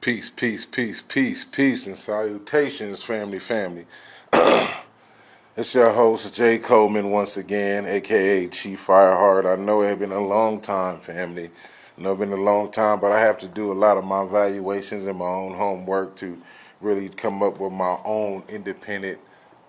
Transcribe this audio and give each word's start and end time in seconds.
Peace, 0.00 0.30
peace, 0.30 0.64
peace, 0.64 1.02
peace, 1.02 1.44
peace, 1.44 1.86
and 1.86 1.98
salutations, 1.98 3.02
family, 3.02 3.38
family. 3.38 3.84
it's 5.54 5.74
your 5.74 5.92
host, 5.92 6.32
Jay 6.32 6.56
Coleman, 6.56 7.10
once 7.10 7.36
again, 7.36 7.84
aka 7.84 8.48
Chief 8.48 8.86
Fireheart. 8.86 9.44
I 9.44 9.62
know 9.62 9.82
it's 9.82 9.98
been 9.98 10.10
a 10.10 10.26
long 10.26 10.62
time, 10.62 11.00
family. 11.00 11.50
I 11.98 12.00
know 12.00 12.12
it's 12.12 12.18
been 12.18 12.32
a 12.32 12.36
long 12.36 12.70
time, 12.70 12.98
but 12.98 13.12
I 13.12 13.20
have 13.20 13.36
to 13.40 13.48
do 13.48 13.70
a 13.70 13.74
lot 13.74 13.98
of 13.98 14.04
my 14.04 14.22
evaluations 14.22 15.04
and 15.04 15.18
my 15.18 15.26
own 15.26 15.52
homework 15.52 16.16
to 16.16 16.40
really 16.80 17.10
come 17.10 17.42
up 17.42 17.60
with 17.60 17.72
my 17.72 17.98
own 18.02 18.44
independent, 18.48 19.18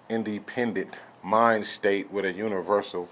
independent 0.08 1.02
mind 1.22 1.66
state 1.66 2.10
with 2.10 2.24
a 2.24 2.32
universal 2.32 3.10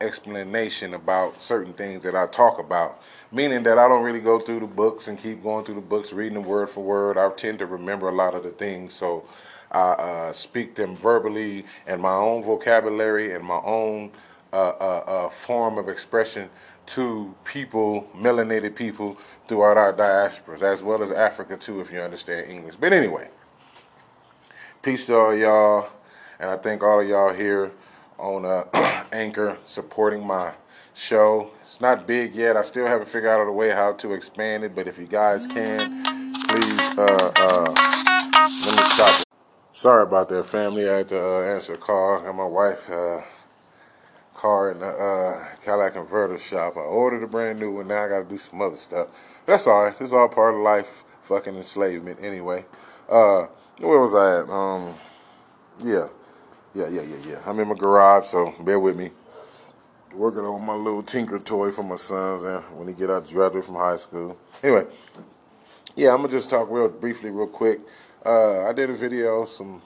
explanation 0.00 0.94
about 0.94 1.40
certain 1.40 1.72
things 1.72 2.02
that 2.02 2.14
I 2.14 2.26
talk 2.26 2.58
about. 2.58 3.02
Meaning 3.32 3.62
that 3.64 3.78
I 3.78 3.88
don't 3.88 4.02
really 4.02 4.20
go 4.20 4.38
through 4.38 4.60
the 4.60 4.66
books 4.66 5.08
and 5.08 5.18
keep 5.18 5.42
going 5.42 5.64
through 5.64 5.76
the 5.76 5.80
books, 5.80 6.12
reading 6.12 6.34
them 6.34 6.44
word 6.44 6.70
for 6.70 6.82
word. 6.82 7.16
I 7.16 7.30
tend 7.30 7.60
to 7.60 7.66
remember 7.66 8.08
a 8.08 8.14
lot 8.14 8.34
of 8.34 8.42
the 8.42 8.50
things, 8.50 8.92
so 8.94 9.24
I 9.70 9.92
uh, 9.92 10.32
speak 10.32 10.74
them 10.74 10.96
verbally 10.96 11.64
in 11.86 12.00
my 12.00 12.14
own 12.14 12.42
vocabulary 12.42 13.32
and 13.34 13.44
my 13.44 13.60
own 13.64 14.10
uh, 14.52 14.72
uh, 14.80 15.04
uh 15.06 15.28
form 15.28 15.78
of 15.78 15.88
expression 15.88 16.50
to 16.86 17.36
people, 17.44 18.08
melanated 18.16 18.74
people 18.74 19.16
throughout 19.46 19.76
our 19.76 19.92
diasporas, 19.92 20.60
as 20.60 20.82
well 20.82 21.04
as 21.04 21.12
Africa 21.12 21.56
too, 21.56 21.80
if 21.80 21.92
you 21.92 22.00
understand 22.00 22.50
English. 22.50 22.74
But 22.74 22.92
anyway, 22.92 23.28
peace 24.82 25.06
to 25.06 25.14
all 25.14 25.34
y'all, 25.34 25.88
and 26.40 26.50
I 26.50 26.56
thank 26.56 26.82
all 26.82 26.98
of 26.98 27.06
y'all 27.06 27.32
here 27.32 27.70
on 28.20 28.44
uh, 28.44 28.64
Anchor 29.12 29.58
supporting 29.64 30.26
my 30.26 30.52
show. 30.94 31.50
It's 31.62 31.80
not 31.80 32.06
big 32.06 32.34
yet. 32.34 32.56
I 32.56 32.62
still 32.62 32.86
haven't 32.86 33.08
figured 33.08 33.30
out 33.30 33.46
a 33.46 33.52
way 33.52 33.70
how 33.70 33.92
to 33.94 34.12
expand 34.12 34.64
it, 34.64 34.74
but 34.74 34.86
if 34.86 34.98
you 34.98 35.06
guys 35.06 35.46
can, 35.46 36.02
please 36.46 36.98
uh, 36.98 37.32
uh, 37.36 37.72
let 37.74 38.76
me 38.76 38.82
stop. 38.82 39.20
It. 39.20 39.24
Sorry 39.72 40.02
about 40.02 40.28
that, 40.28 40.44
family. 40.44 40.88
I 40.88 40.98
had 40.98 41.08
to 41.08 41.22
uh, 41.22 41.42
answer 41.42 41.74
a 41.74 41.78
call. 41.78 42.18
and 42.26 42.36
my 42.36 42.44
wife 42.44 42.90
uh, 42.90 43.22
car 44.34 44.72
in 44.72 44.78
the 44.78 44.86
uh, 44.86 45.44
Cadillac 45.64 45.94
converter 45.94 46.38
shop. 46.38 46.76
I 46.76 46.80
ordered 46.80 47.22
a 47.22 47.26
brand 47.26 47.60
new 47.60 47.72
one. 47.72 47.88
Now 47.88 48.04
I 48.04 48.08
got 48.08 48.22
to 48.22 48.28
do 48.28 48.38
some 48.38 48.60
other 48.60 48.76
stuff. 48.76 49.08
That's 49.46 49.66
all 49.66 49.84
right. 49.84 49.92
This 49.96 50.08
is 50.08 50.12
all 50.12 50.28
part 50.28 50.54
of 50.54 50.60
life. 50.60 51.04
Fucking 51.22 51.54
enslavement. 51.54 52.18
Anyway, 52.22 52.64
uh, 53.08 53.46
where 53.78 54.00
was 54.00 54.14
I 54.14 54.40
at? 54.40 54.50
Um, 54.50 54.94
yeah. 55.84 56.08
Yeah, 56.72 56.88
yeah, 56.88 57.02
yeah, 57.02 57.16
yeah. 57.28 57.38
I'm 57.46 57.58
in 57.58 57.66
my 57.66 57.74
garage, 57.74 58.26
so 58.26 58.52
bear 58.64 58.78
with 58.78 58.96
me. 58.96 59.10
Working 60.14 60.42
on 60.42 60.64
my 60.64 60.74
little 60.74 61.02
tinker 61.02 61.40
toy 61.40 61.72
for 61.72 61.82
my 61.82 61.96
sons 61.96 62.44
and 62.44 62.62
when 62.78 62.86
he 62.86 62.94
get 62.94 63.10
out 63.10 63.28
graduate 63.28 63.64
from 63.64 63.74
high 63.74 63.96
school. 63.96 64.36
Anyway, 64.62 64.84
yeah, 65.96 66.10
I'm 66.10 66.18
gonna 66.18 66.28
just 66.28 66.48
talk 66.48 66.70
real 66.70 66.88
briefly, 66.88 67.30
real 67.30 67.48
quick. 67.48 67.80
Uh, 68.24 68.68
I 68.68 68.72
did 68.72 68.88
a 68.88 68.92
video 68.92 69.44
some 69.46 69.82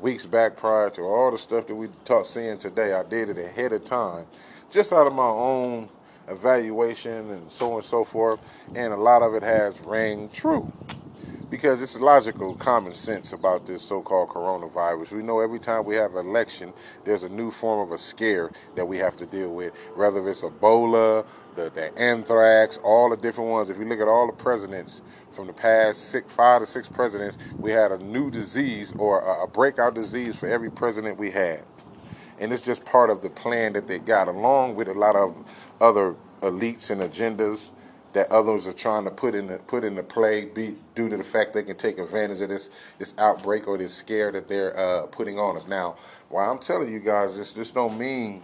weeks 0.00 0.26
back 0.26 0.56
prior 0.56 0.90
to 0.90 1.02
all 1.02 1.30
the 1.30 1.38
stuff 1.38 1.66
that 1.66 1.74
we 1.74 1.88
taught 2.04 2.26
seeing 2.26 2.58
today. 2.58 2.92
I 2.92 3.04
did 3.04 3.30
it 3.30 3.38
ahead 3.38 3.72
of 3.72 3.84
time, 3.84 4.26
just 4.70 4.92
out 4.92 5.06
of 5.06 5.14
my 5.14 5.22
own 5.28 5.88
evaluation 6.28 7.30
and 7.30 7.50
so 7.50 7.68
on 7.68 7.74
and 7.76 7.84
so 7.84 8.04
forth. 8.04 8.44
And 8.74 8.92
a 8.92 8.96
lot 8.96 9.22
of 9.22 9.34
it 9.34 9.42
has 9.42 9.80
rang 9.86 10.28
true 10.28 10.70
because 11.50 11.80
it's 11.80 11.98
logical 11.98 12.54
common 12.54 12.94
sense 12.94 13.32
about 13.32 13.66
this 13.66 13.82
so-called 13.82 14.28
coronavirus. 14.28 15.12
We 15.12 15.22
know 15.22 15.40
every 15.40 15.58
time 15.58 15.84
we 15.84 15.94
have 15.96 16.14
an 16.14 16.26
election, 16.26 16.72
there's 17.04 17.22
a 17.22 17.28
new 17.28 17.50
form 17.50 17.80
of 17.80 17.92
a 17.92 17.98
scare 17.98 18.50
that 18.74 18.86
we 18.86 18.98
have 18.98 19.16
to 19.16 19.26
deal 19.26 19.54
with, 19.54 19.74
whether 19.94 20.26
it's 20.28 20.42
Ebola, 20.42 21.24
the, 21.56 21.70
the 21.70 21.96
anthrax, 21.98 22.78
all 22.82 23.10
the 23.10 23.16
different 23.16 23.50
ones. 23.50 23.70
If 23.70 23.78
you 23.78 23.84
look 23.86 24.00
at 24.00 24.08
all 24.08 24.26
the 24.26 24.32
presidents 24.32 25.02
from 25.30 25.46
the 25.46 25.52
past 25.52 26.10
six, 26.10 26.30
five 26.32 26.60
to 26.60 26.66
six 26.66 26.88
presidents, 26.88 27.38
we 27.58 27.70
had 27.70 27.92
a 27.92 27.98
new 27.98 28.30
disease 28.30 28.92
or 28.98 29.20
a, 29.20 29.44
a 29.44 29.46
breakout 29.46 29.94
disease 29.94 30.38
for 30.38 30.48
every 30.48 30.70
president 30.70 31.18
we 31.18 31.30
had. 31.30 31.64
And 32.38 32.52
it's 32.52 32.64
just 32.64 32.84
part 32.84 33.10
of 33.10 33.22
the 33.22 33.30
plan 33.30 33.72
that 33.72 33.88
they 33.88 33.98
got, 33.98 34.28
along 34.28 34.76
with 34.76 34.88
a 34.88 34.94
lot 34.94 35.16
of 35.16 35.34
other 35.80 36.14
elites 36.42 36.90
and 36.90 37.00
agendas 37.00 37.72
that 38.12 38.30
others 38.30 38.66
are 38.66 38.72
trying 38.72 39.04
to 39.04 39.10
put 39.10 39.34
in 39.34 39.48
the, 39.48 39.58
put 39.58 39.84
into 39.84 40.02
play 40.02 40.44
be, 40.46 40.76
due 40.94 41.08
to 41.08 41.16
the 41.16 41.24
fact 41.24 41.54
they 41.54 41.62
can 41.62 41.76
take 41.76 41.98
advantage 41.98 42.40
of 42.40 42.48
this 42.48 42.70
this 42.98 43.14
outbreak 43.18 43.68
or 43.68 43.78
this 43.78 43.94
scare 43.94 44.32
that 44.32 44.48
they're 44.48 44.76
uh, 44.78 45.06
putting 45.06 45.38
on 45.38 45.56
us. 45.56 45.68
Now, 45.68 45.96
why 46.28 46.46
I'm 46.46 46.58
telling 46.58 46.92
you 46.92 47.00
guys 47.00 47.36
this, 47.36 47.52
this 47.52 47.70
don't 47.70 47.98
mean 47.98 48.42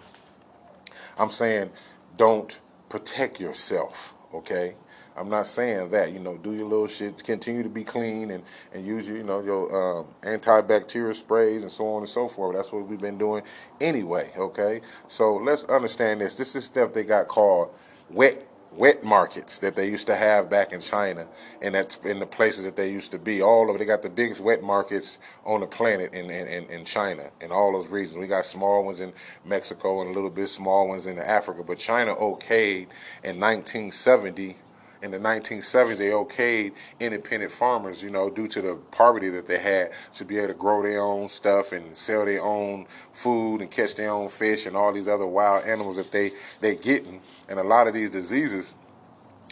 I'm 1.19 1.31
saying 1.31 1.71
don't 2.17 2.59
protect 2.89 3.41
yourself, 3.41 4.15
okay? 4.33 4.77
I'm 5.17 5.29
not 5.29 5.47
saying 5.47 5.91
that, 5.91 6.13
you 6.13 6.19
know, 6.19 6.37
do 6.37 6.53
your 6.53 6.67
little 6.67 6.89
shit, 6.89 7.23
continue 7.23 7.63
to 7.63 7.69
be 7.69 7.85
clean 7.85 8.33
and, 8.33 8.43
and 8.73 8.85
use 8.85 9.07
your, 9.07 9.17
you 9.17 9.23
know, 9.23 9.41
your 9.41 10.01
um, 10.01 10.07
antibacterial 10.23 11.15
sprays 11.15 11.63
and 11.63 11.71
so 11.71 11.87
on 11.87 12.03
and 12.03 12.09
so 12.09 12.27
forth. 12.27 12.57
That's 12.57 12.73
what 12.73 12.89
we've 12.89 13.01
been 13.01 13.19
doing 13.19 13.45
anyway, 13.81 14.33
okay? 14.37 14.81
So 15.07 15.37
let's 15.37 15.65
understand 15.65 16.21
this. 16.21 16.35
This 16.35 16.57
is 16.57 16.65
stuff 16.65 16.93
they 16.93 17.05
got 17.05 17.29
called 17.29 17.73
wet 18.11 18.45
wet 18.77 19.05
markets 19.05 19.59
that 19.61 19.77
they 19.77 19.89
used 19.89 20.07
to 20.07 20.17
have 20.17 20.51
back 20.51 20.73
in 20.73 20.81
China 20.81 21.27
and 21.63 21.75
that's 21.75 21.97
in 21.99 22.19
the 22.19 22.27
places 22.27 22.65
that 22.65 22.77
they 22.77 22.91
used 22.91 23.11
to 23.13 23.19
be. 23.19 23.43
All 23.43 23.71
of 23.71 23.79
they 23.79 23.85
got 23.85 24.03
the 24.03 24.11
biggest 24.11 24.41
wet 24.41 24.63
markets 24.63 25.19
on 25.45 25.61
the 25.61 25.67
planet 25.67 26.15
in, 26.15 26.31
in, 26.31 26.71
in 26.71 26.85
China 26.85 27.31
and 27.41 27.53
all 27.53 27.73
those 27.73 27.89
regions. 27.89 28.19
We 28.19 28.27
got 28.27 28.45
small 28.45 28.85
ones 28.85 29.01
in 29.01 29.13
Mexico 29.45 30.01
and 30.01 30.11
a 30.11 30.13
little 30.13 30.31
bit 30.31 30.49
small 30.49 30.89
ones 30.89 31.07
in 31.07 31.19
Africa. 31.19 31.63
But 31.67 31.79
China 31.79 32.15
okayed 32.15 32.89
in 33.23 33.41
1970 33.41 34.57
in 35.05 35.11
the 35.11 35.19
1970s, 35.19 35.99
they 35.99 36.09
okayed 36.09 36.73
independent 36.99 37.53
farmers, 37.53 38.03
you 38.03 38.11
know, 38.11 38.31
due 38.31 38.49
to 38.49 38.63
the 38.63 38.77
poverty 38.91 39.29
that 39.29 39.47
they 39.47 39.59
had, 39.59 39.93
to 40.15 40.25
be 40.25 40.39
able 40.39 40.49
to 40.49 40.55
grow 40.55 40.83
their 40.83 41.01
own 41.01 41.29
stuff 41.29 41.73
and 41.73 41.95
sell 41.95 42.25
their 42.25 42.43
own 42.43 42.87
food 43.13 43.61
and 43.61 43.71
catch 43.71 43.95
their 43.97 44.11
own 44.11 44.31
fish 44.31 44.65
and 44.65 44.75
all 44.75 44.93
these 44.93 45.07
other 45.07 45.27
wild 45.27 45.65
animals 45.67 45.97
that 45.97 46.11
they 46.11 46.31
they 46.61 46.75
getting. 46.75 47.21
And 47.51 47.61
a 47.61 47.63
lot 47.63 47.87
of 47.87 47.93
these 47.93 48.11
diseases 48.11 48.73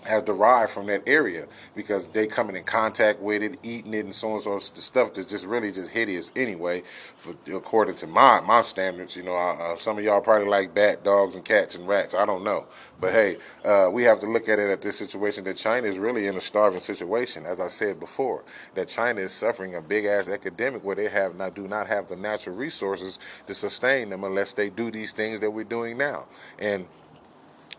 have 0.04 0.24
derived 0.24 0.70
from 0.70 0.86
that 0.86 1.02
area 1.06 1.46
because 1.74 2.08
they 2.10 2.26
coming 2.26 2.56
in 2.56 2.64
contact 2.64 3.20
with 3.20 3.42
it, 3.42 3.56
eating 3.62 3.94
it, 3.94 4.04
and 4.04 4.14
so 4.14 4.28
on 4.28 4.32
and 4.34 4.42
so. 4.42 4.52
The 4.54 4.80
stuff 4.80 5.14
that's 5.14 5.30
just 5.30 5.46
really 5.46 5.70
just 5.72 5.92
hideous 5.92 6.32
anyway, 6.36 6.80
for, 6.80 7.34
according 7.54 7.96
to 7.96 8.06
my 8.06 8.40
my 8.40 8.60
standards. 8.62 9.16
You 9.16 9.22
know, 9.24 9.36
uh, 9.36 9.76
some 9.76 9.98
of 9.98 10.04
y'all 10.04 10.20
probably 10.20 10.48
like 10.48 10.74
bat, 10.74 11.04
dogs, 11.04 11.36
and 11.36 11.44
cats 11.44 11.76
and 11.76 11.86
rats. 11.86 12.14
I 12.14 12.26
don't 12.26 12.44
know, 12.44 12.66
but 13.00 13.12
hey, 13.12 13.36
uh, 13.64 13.90
we 13.92 14.02
have 14.04 14.20
to 14.20 14.26
look 14.26 14.48
at 14.48 14.58
it 14.58 14.68
at 14.68 14.82
this 14.82 14.98
situation 14.98 15.44
that 15.44 15.56
China 15.56 15.86
is 15.86 15.98
really 15.98 16.26
in 16.26 16.36
a 16.36 16.40
starving 16.40 16.80
situation. 16.80 17.44
As 17.46 17.60
I 17.60 17.68
said 17.68 18.00
before, 18.00 18.44
that 18.74 18.88
China 18.88 19.20
is 19.20 19.32
suffering 19.32 19.74
a 19.74 19.82
big 19.82 20.04
ass 20.04 20.28
epidemic 20.28 20.84
where 20.84 20.96
they 20.96 21.08
have 21.08 21.36
not 21.36 21.54
do 21.54 21.68
not 21.68 21.86
have 21.86 22.08
the 22.08 22.16
natural 22.16 22.56
resources 22.56 23.42
to 23.46 23.54
sustain 23.54 24.10
them 24.10 24.24
unless 24.24 24.52
they 24.52 24.70
do 24.70 24.90
these 24.90 25.12
things 25.12 25.40
that 25.40 25.50
we're 25.50 25.64
doing 25.64 25.96
now, 25.98 26.26
and 26.58 26.86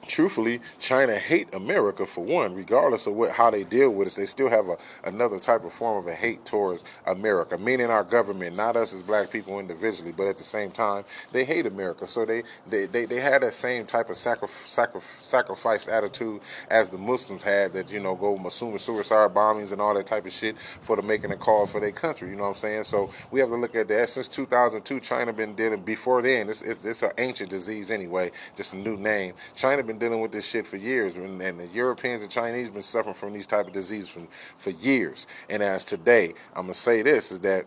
truthfully, 0.07 0.59
China 0.79 1.15
hate 1.15 1.53
America 1.53 2.05
for 2.05 2.23
one, 2.25 2.53
regardless 2.55 3.07
of 3.07 3.13
what 3.13 3.31
how 3.31 3.51
they 3.51 3.63
deal 3.63 3.93
with 3.93 4.07
us. 4.07 4.15
They 4.15 4.25
still 4.25 4.49
have 4.49 4.67
a, 4.67 4.77
another 5.05 5.39
type 5.39 5.63
of 5.65 5.73
form 5.73 5.97
of 5.97 6.07
a 6.07 6.15
hate 6.15 6.45
towards 6.45 6.83
America, 7.05 7.57
meaning 7.57 7.89
our 7.89 8.03
government, 8.03 8.55
not 8.55 8.75
us 8.75 8.93
as 8.93 9.03
black 9.03 9.31
people 9.31 9.59
individually, 9.59 10.13
but 10.15 10.27
at 10.27 10.37
the 10.37 10.43
same 10.43 10.71
time, 10.71 11.03
they 11.31 11.43
hate 11.45 11.65
America. 11.65 12.07
So 12.07 12.25
they 12.25 12.43
they, 12.67 12.85
they, 12.85 13.05
they 13.05 13.17
had 13.17 13.41
that 13.43 13.53
same 13.53 13.85
type 13.85 14.09
of 14.09 14.17
sacri- 14.17 14.47
sacri- 14.49 15.01
sacrifice 15.01 15.87
attitude 15.87 16.41
as 16.69 16.89
the 16.89 16.97
Muslims 16.97 17.43
had 17.43 17.73
that, 17.73 17.91
you 17.91 17.99
know, 17.99 18.15
go 18.15 18.37
assuming 18.45 18.77
suicide 18.77 19.33
bombings 19.33 19.71
and 19.71 19.81
all 19.81 19.93
that 19.93 20.05
type 20.07 20.25
of 20.25 20.31
shit 20.31 20.57
for 20.59 20.95
the 20.95 21.01
making 21.01 21.31
a 21.31 21.37
cause 21.37 21.71
for 21.71 21.79
their 21.79 21.91
country. 21.91 22.29
You 22.29 22.35
know 22.35 22.43
what 22.43 22.49
I'm 22.49 22.55
saying? 22.55 22.83
So 22.83 23.09
we 23.31 23.39
have 23.39 23.49
to 23.49 23.55
look 23.57 23.75
at 23.75 23.87
that. 23.89 24.09
Since 24.09 24.27
2002, 24.29 24.99
China 25.01 25.33
been 25.33 25.55
dealing, 25.55 25.81
before 25.81 26.21
then, 26.21 26.49
it's, 26.49 26.61
it's, 26.61 26.85
it's 26.85 27.03
an 27.03 27.11
ancient 27.17 27.49
disease 27.49 27.91
anyway, 27.91 28.31
just 28.55 28.73
a 28.73 28.77
new 28.77 28.97
name. 28.97 29.33
China 29.55 29.83
been 29.83 29.92
been 29.93 30.09
dealing 30.09 30.21
with 30.21 30.31
this 30.31 30.49
shit 30.49 30.65
for 30.65 30.77
years, 30.77 31.15
and, 31.17 31.41
and 31.41 31.59
the 31.59 31.67
Europeans 31.67 32.21
and 32.21 32.31
Chinese 32.31 32.69
been 32.69 32.81
suffering 32.81 33.13
from 33.13 33.33
these 33.33 33.47
type 33.47 33.67
of 33.67 33.73
diseases 33.73 34.09
for, 34.09 34.21
for 34.29 34.69
years. 34.71 35.27
And 35.49 35.61
as 35.61 35.85
today, 35.85 36.33
I'm 36.55 36.63
gonna 36.63 36.73
say 36.73 37.01
this 37.01 37.31
is 37.31 37.39
that 37.41 37.65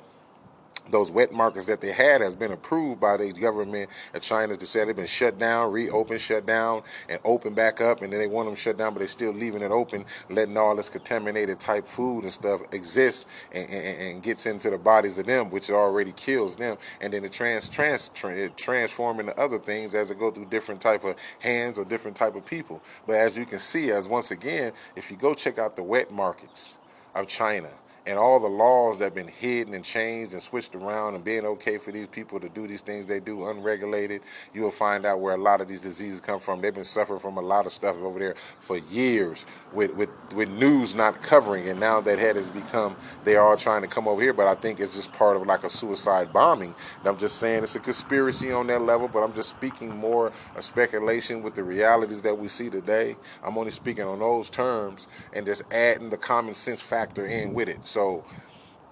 those 0.90 1.10
wet 1.10 1.32
markets 1.32 1.66
that 1.66 1.80
they 1.80 1.92
had 1.92 2.20
has 2.20 2.34
been 2.34 2.52
approved 2.52 3.00
by 3.00 3.16
the 3.16 3.32
government 3.32 3.90
of 4.14 4.20
China 4.22 4.56
to 4.56 4.66
say 4.66 4.84
they've 4.84 4.96
been 4.96 5.06
shut 5.06 5.38
down, 5.38 5.72
reopened, 5.72 6.20
shut 6.20 6.46
down, 6.46 6.82
and 7.08 7.20
open 7.24 7.54
back 7.54 7.80
up, 7.80 8.02
and 8.02 8.12
then 8.12 8.20
they 8.20 8.26
want 8.26 8.46
them 8.46 8.56
shut 8.56 8.78
down, 8.78 8.92
but 8.92 9.00
they're 9.00 9.08
still 9.08 9.32
leaving 9.32 9.62
it 9.62 9.70
open, 9.70 10.04
letting 10.30 10.56
all 10.56 10.76
this 10.76 10.88
contaminated 10.88 11.58
type 11.60 11.86
food 11.86 12.22
and 12.22 12.32
stuff 12.32 12.62
exist 12.72 13.28
and, 13.52 13.68
and, 13.70 14.00
and 14.00 14.22
gets 14.22 14.46
into 14.46 14.70
the 14.70 14.78
bodies 14.78 15.18
of 15.18 15.26
them, 15.26 15.50
which 15.50 15.70
already 15.70 16.12
kills 16.12 16.56
them, 16.56 16.76
and 17.00 17.12
then 17.12 17.24
it 17.24 17.32
trans 17.32 17.68
trans 17.68 18.08
tra- 18.10 18.48
transform 18.50 19.20
into 19.20 19.38
other 19.38 19.58
things 19.58 19.94
as 19.94 20.10
it 20.10 20.18
go 20.18 20.30
through 20.30 20.46
different 20.46 20.80
type 20.80 21.04
of 21.04 21.16
hands 21.40 21.78
or 21.78 21.84
different 21.84 22.16
type 22.16 22.34
of 22.34 22.44
people. 22.46 22.82
But 23.06 23.16
as 23.16 23.36
you 23.36 23.44
can 23.44 23.58
see, 23.58 23.90
as 23.90 24.08
once 24.08 24.30
again, 24.30 24.72
if 24.94 25.10
you 25.10 25.16
go 25.16 25.34
check 25.34 25.58
out 25.58 25.76
the 25.76 25.82
wet 25.82 26.10
markets 26.10 26.78
of 27.14 27.28
China 27.28 27.70
and 28.06 28.18
all 28.18 28.38
the 28.38 28.48
laws 28.48 28.98
that 28.98 29.06
have 29.06 29.14
been 29.14 29.28
hidden 29.28 29.74
and 29.74 29.84
changed 29.84 30.32
and 30.32 30.42
switched 30.42 30.74
around 30.74 31.14
and 31.14 31.24
being 31.24 31.44
okay 31.44 31.78
for 31.78 31.90
these 31.92 32.06
people 32.06 32.38
to 32.40 32.48
do 32.48 32.66
these 32.66 32.80
things 32.80 33.06
they 33.06 33.20
do 33.20 33.48
unregulated, 33.48 34.22
you 34.54 34.62
will 34.62 34.70
find 34.70 35.04
out 35.04 35.20
where 35.20 35.34
a 35.34 35.38
lot 35.38 35.60
of 35.60 35.68
these 35.68 35.80
diseases 35.80 36.20
come 36.20 36.38
from. 36.38 36.60
They've 36.60 36.74
been 36.74 36.84
suffering 36.84 37.20
from 37.20 37.36
a 37.36 37.42
lot 37.42 37.66
of 37.66 37.72
stuff 37.72 37.96
over 37.96 38.18
there 38.18 38.34
for 38.34 38.78
years 38.78 39.46
with, 39.72 39.94
with, 39.94 40.10
with 40.34 40.48
news 40.50 40.94
not 40.94 41.20
covering. 41.20 41.68
And 41.68 41.80
now 41.80 42.00
that 42.00 42.18
head 42.18 42.36
has 42.36 42.48
become, 42.48 42.96
they 43.24 43.36
are 43.36 43.46
all 43.46 43.56
trying 43.56 43.82
to 43.82 43.88
come 43.88 44.06
over 44.06 44.22
here. 44.22 44.32
But 44.32 44.46
I 44.46 44.54
think 44.54 44.78
it's 44.80 44.94
just 44.94 45.12
part 45.12 45.36
of 45.36 45.46
like 45.46 45.64
a 45.64 45.70
suicide 45.70 46.32
bombing. 46.32 46.74
And 47.00 47.08
I'm 47.08 47.18
just 47.18 47.38
saying 47.38 47.64
it's 47.64 47.76
a 47.76 47.80
conspiracy 47.80 48.52
on 48.52 48.68
that 48.68 48.82
level, 48.82 49.08
but 49.08 49.22
I'm 49.24 49.34
just 49.34 49.50
speaking 49.50 49.96
more 49.96 50.32
a 50.54 50.62
speculation 50.62 51.42
with 51.42 51.54
the 51.54 51.64
realities 51.64 52.22
that 52.22 52.38
we 52.38 52.48
see 52.48 52.70
today. 52.70 53.16
I'm 53.42 53.58
only 53.58 53.70
speaking 53.70 54.04
on 54.04 54.20
those 54.20 54.48
terms 54.50 55.08
and 55.34 55.44
just 55.44 55.62
adding 55.72 56.10
the 56.10 56.16
common 56.16 56.54
sense 56.54 56.80
factor 56.82 57.26
in 57.26 57.52
with 57.52 57.68
it. 57.68 57.86
So 57.86 57.95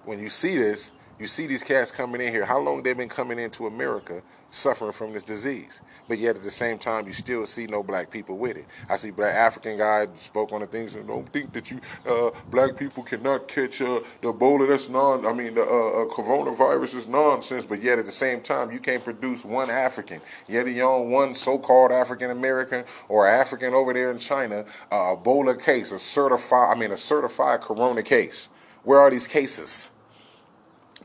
when 0.05 0.19
you 0.19 0.29
see 0.29 0.57
this, 0.57 0.91
you 1.17 1.27
see 1.27 1.47
these 1.47 1.63
cats 1.63 1.91
coming 1.91 2.19
in 2.19 2.31
here. 2.31 2.43
How 2.45 2.59
long 2.59 2.83
they've 2.83 2.97
been 2.97 3.07
coming 3.07 3.39
into 3.39 3.67
America 3.67 4.21
suffering 4.49 4.91
from 4.91 5.13
this 5.13 5.23
disease, 5.23 5.81
but 6.07 6.17
yet 6.17 6.35
at 6.35 6.43
the 6.43 6.51
same 6.51 6.77
time 6.77 7.05
you 7.07 7.13
still 7.13 7.45
see 7.45 7.67
no 7.67 7.83
black 7.83 8.09
people 8.09 8.37
with 8.37 8.57
it. 8.57 8.65
I 8.89 8.97
see 8.97 9.11
black 9.11 9.33
African 9.33 9.77
guys 9.77 10.09
spoke 10.15 10.51
on 10.51 10.59
the 10.61 10.67
things 10.67 10.95
and 10.95 11.07
don't 11.07 11.27
think 11.29 11.53
that 11.53 11.71
you 11.71 11.79
uh, 12.05 12.31
black 12.49 12.77
people 12.77 13.03
cannot 13.03 13.47
catch 13.47 13.81
uh, 13.81 14.01
the 14.21 14.33
Ebola. 14.33 14.67
That's 14.67 14.89
non. 14.89 15.25
I 15.25 15.31
mean 15.31 15.55
the 15.55 15.61
uh, 15.61 15.65
uh, 15.65 16.05
coronavirus 16.07 16.95
is 16.95 17.07
nonsense. 17.07 17.65
But 17.65 17.81
yet 17.81 17.97
at 17.97 18.05
the 18.05 18.11
same 18.11 18.41
time 18.41 18.71
you 18.71 18.79
can't 18.79 19.03
produce 19.03 19.45
one 19.45 19.69
African. 19.69 20.19
Yet 20.47 20.67
you 20.67 20.83
own 20.83 21.11
one 21.11 21.33
so-called 21.33 21.93
African 21.93 22.29
American 22.29 22.83
or 23.07 23.25
African 23.25 23.73
over 23.73 23.93
there 23.93 24.11
in 24.11 24.19
China 24.19 24.65
Ebola 24.91 25.63
case, 25.63 25.93
a 25.93 25.99
certified. 25.99 26.75
I 26.75 26.79
mean 26.79 26.91
a 26.91 26.97
certified 26.97 27.61
corona 27.61 28.03
case. 28.03 28.49
Where 28.85 28.99
are 28.99 29.09
these 29.09 29.27
cases? 29.27 29.89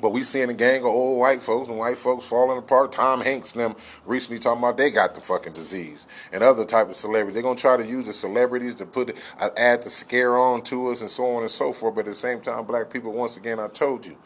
But 0.00 0.10
we 0.10 0.22
seeing 0.22 0.48
a 0.48 0.54
gang 0.54 0.80
of 0.80 0.86
old 0.86 1.18
white 1.18 1.42
folks 1.42 1.68
and 1.68 1.78
white 1.78 1.96
folks 1.96 2.26
falling 2.26 2.58
apart. 2.58 2.92
Tom 2.92 3.20
Hanks 3.20 3.52
and 3.52 3.62
them 3.62 3.74
recently 4.06 4.38
talking 4.38 4.62
about 4.62 4.76
they 4.76 4.90
got 4.90 5.14
the 5.14 5.20
fucking 5.20 5.52
disease 5.52 6.06
and 6.32 6.42
other 6.42 6.64
type 6.64 6.88
of 6.88 6.94
celebrities. 6.94 7.34
They're 7.34 7.42
gonna 7.42 7.56
try 7.56 7.76
to 7.76 7.86
use 7.86 8.06
the 8.06 8.12
celebrities 8.12 8.74
to 8.76 8.86
put 8.86 9.16
uh, 9.38 9.50
add 9.56 9.82
the 9.82 9.90
scare 9.90 10.38
on 10.38 10.62
to 10.64 10.88
us 10.88 11.00
and 11.00 11.10
so 11.10 11.26
on 11.26 11.42
and 11.42 11.50
so 11.50 11.72
forth. 11.72 11.94
But 11.94 12.02
at 12.02 12.06
the 12.06 12.14
same 12.14 12.40
time, 12.40 12.64
black 12.64 12.90
people, 12.90 13.12
once 13.12 13.36
again, 13.36 13.58
I 13.60 13.68
told 13.68 14.06
you, 14.06 14.16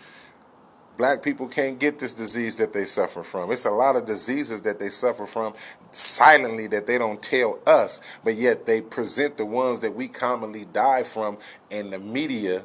black 0.97 1.23
people 1.23 1.49
can't 1.49 1.79
get 1.81 1.99
this 1.99 2.13
disease 2.13 2.57
that 2.57 2.73
they 2.73 2.85
suffer 2.85 3.25
from. 3.25 3.51
It's 3.51 3.65
a 3.65 3.71
lot 3.71 3.97
of 3.97 4.07
diseases 4.07 4.63
that 4.63 4.79
they 4.79 4.91
suffer 4.91 5.27
from 5.27 5.55
silently 5.91 6.69
that 6.69 6.87
they 6.87 6.99
don't 6.99 7.23
tell 7.23 7.59
us, 7.67 8.19
but 8.23 8.37
yet 8.37 8.67
they 8.67 8.81
present 8.81 9.39
the 9.39 9.47
ones 9.47 9.81
that 9.81 9.95
we 9.95 10.07
commonly 10.07 10.67
die 10.67 11.03
from 11.03 11.39
in 11.71 11.91
the 11.91 11.99
media 11.99 12.65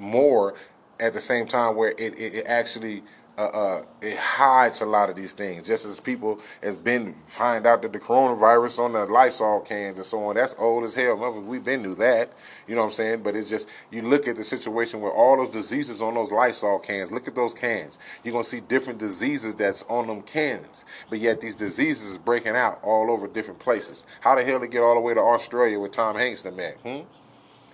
more 0.00 0.54
at 1.00 1.12
the 1.12 1.20
same 1.20 1.46
time 1.46 1.76
where 1.76 1.90
it, 1.90 2.14
it, 2.18 2.34
it 2.34 2.46
actually 2.46 3.02
uh, 3.38 3.50
uh, 3.54 3.82
it 4.02 4.18
hides 4.18 4.80
a 4.80 4.86
lot 4.86 5.08
of 5.08 5.14
these 5.14 5.32
things. 5.32 5.64
Just 5.64 5.86
as 5.86 6.00
people 6.00 6.40
has 6.60 6.76
been 6.76 7.14
find 7.24 7.68
out 7.68 7.82
that 7.82 7.92
the 7.92 8.00
coronavirus 8.00 8.80
on 8.80 8.92
the 8.92 9.06
Lysol 9.06 9.60
cans 9.60 9.96
and 9.96 10.04
so 10.04 10.18
on, 10.24 10.34
that's 10.34 10.56
old 10.58 10.82
as 10.82 10.96
hell. 10.96 11.16
Mother, 11.16 11.38
we've 11.38 11.62
been 11.62 11.82
knew 11.82 11.94
that, 11.94 12.30
you 12.66 12.74
know 12.74 12.80
what 12.80 12.88
I'm 12.88 12.92
saying? 12.92 13.22
But 13.22 13.36
it's 13.36 13.48
just 13.48 13.68
you 13.92 14.02
look 14.02 14.26
at 14.26 14.34
the 14.34 14.42
situation 14.42 15.00
where 15.00 15.12
all 15.12 15.36
those 15.36 15.50
diseases 15.50 16.02
on 16.02 16.14
those 16.14 16.32
Lysol 16.32 16.80
cans. 16.80 17.12
Look 17.12 17.28
at 17.28 17.36
those 17.36 17.54
cans. 17.54 18.00
You're 18.24 18.32
gonna 18.32 18.42
see 18.42 18.60
different 18.60 18.98
diseases 18.98 19.54
that's 19.54 19.84
on 19.84 20.08
them 20.08 20.22
cans. 20.22 20.84
But 21.08 21.20
yet 21.20 21.40
these 21.40 21.54
diseases 21.54 22.10
is 22.10 22.18
breaking 22.18 22.56
out 22.56 22.80
all 22.82 23.08
over 23.08 23.28
different 23.28 23.60
places. 23.60 24.04
How 24.20 24.34
the 24.34 24.42
hell 24.42 24.58
they 24.58 24.66
get 24.66 24.82
all 24.82 24.96
the 24.96 25.00
way 25.00 25.14
to 25.14 25.20
Australia 25.20 25.78
with 25.78 25.92
Tom 25.92 26.16
Hanks 26.16 26.44
and 26.44 26.56
man? 26.56 26.74
Hmm? 26.82 27.17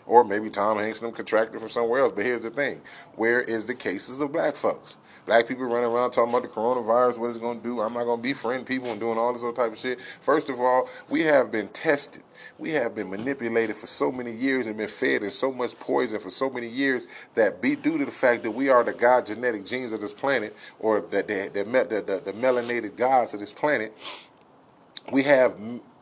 Or 0.07 0.25
maybe 0.25 0.51
Tom 0.51 0.79
Hanks 0.79 1.01
and 1.01 1.09
them 1.09 1.15
contracted 1.15 1.61
from 1.61 1.69
somewhere 1.69 2.01
else. 2.01 2.13
But 2.13 2.25
here's 2.25 2.43
the 2.43 2.51
thing 2.51 2.81
where 3.17 3.41
is 3.41 3.67
the 3.67 3.75
cases 3.75 4.21
of 4.21 4.33
black 4.33 4.55
folks? 4.55 4.99
Black 5.27 5.49
people 5.49 5.65
running 5.65 5.91
around 5.91 6.11
talking 6.11 6.31
about 6.31 6.43
the 6.43 6.49
coronavirus, 6.49 7.19
what 7.19 7.31
it's 7.31 7.39
going 7.39 7.59
to 7.59 7.63
do. 7.63 7.81
I'm 7.81 7.95
not 7.95 8.05
going 8.05 8.19
to 8.19 8.23
befriend 8.23 8.67
people 8.67 8.91
and 8.91 9.01
doing 9.01 9.17
all 9.17 9.33
this 9.33 9.43
other 9.43 9.53
type 9.55 9.73
of 9.73 9.79
shit. 9.79 10.01
First 10.01 10.51
of 10.51 10.61
all, 10.61 10.89
we 11.09 11.23
have 11.23 11.51
been 11.51 11.69
tested. 11.69 12.23
We 12.59 12.73
have 12.73 12.95
been 12.95 13.09
manipulated 13.09 13.75
for 13.75 13.87
so 13.87 14.13
many 14.13 14.33
years 14.33 14.67
and 14.67 14.77
been 14.77 14.89
fed 14.89 15.23
in 15.23 15.31
so 15.31 15.51
much 15.51 15.79
poison 15.81 16.21
for 16.21 16.29
so 16.29 16.51
many 16.51 16.69
years 16.69 17.09
that 17.35 17.63
be 17.63 17.75
due 17.75 17.97
to 17.97 18.05
the 18.05 18.11
fact 18.11 18.43
that 18.43 18.51
we 18.51 18.69
are 18.69 18.85
the 18.85 18.93
God 18.93 19.25
genetic 19.25 19.65
genes 19.65 19.93
of 19.93 20.03
this 20.03 20.13
planet 20.13 20.55
or 20.79 21.01
that 21.01 21.27
the, 21.27 21.51
the, 21.55 21.65
the, 21.65 22.21
the 22.21 22.33
melanated 22.33 22.97
gods 22.97 23.33
of 23.33 23.41
this 23.41 23.53
planet, 23.53 24.29
we 25.11 25.23
have 25.23 25.57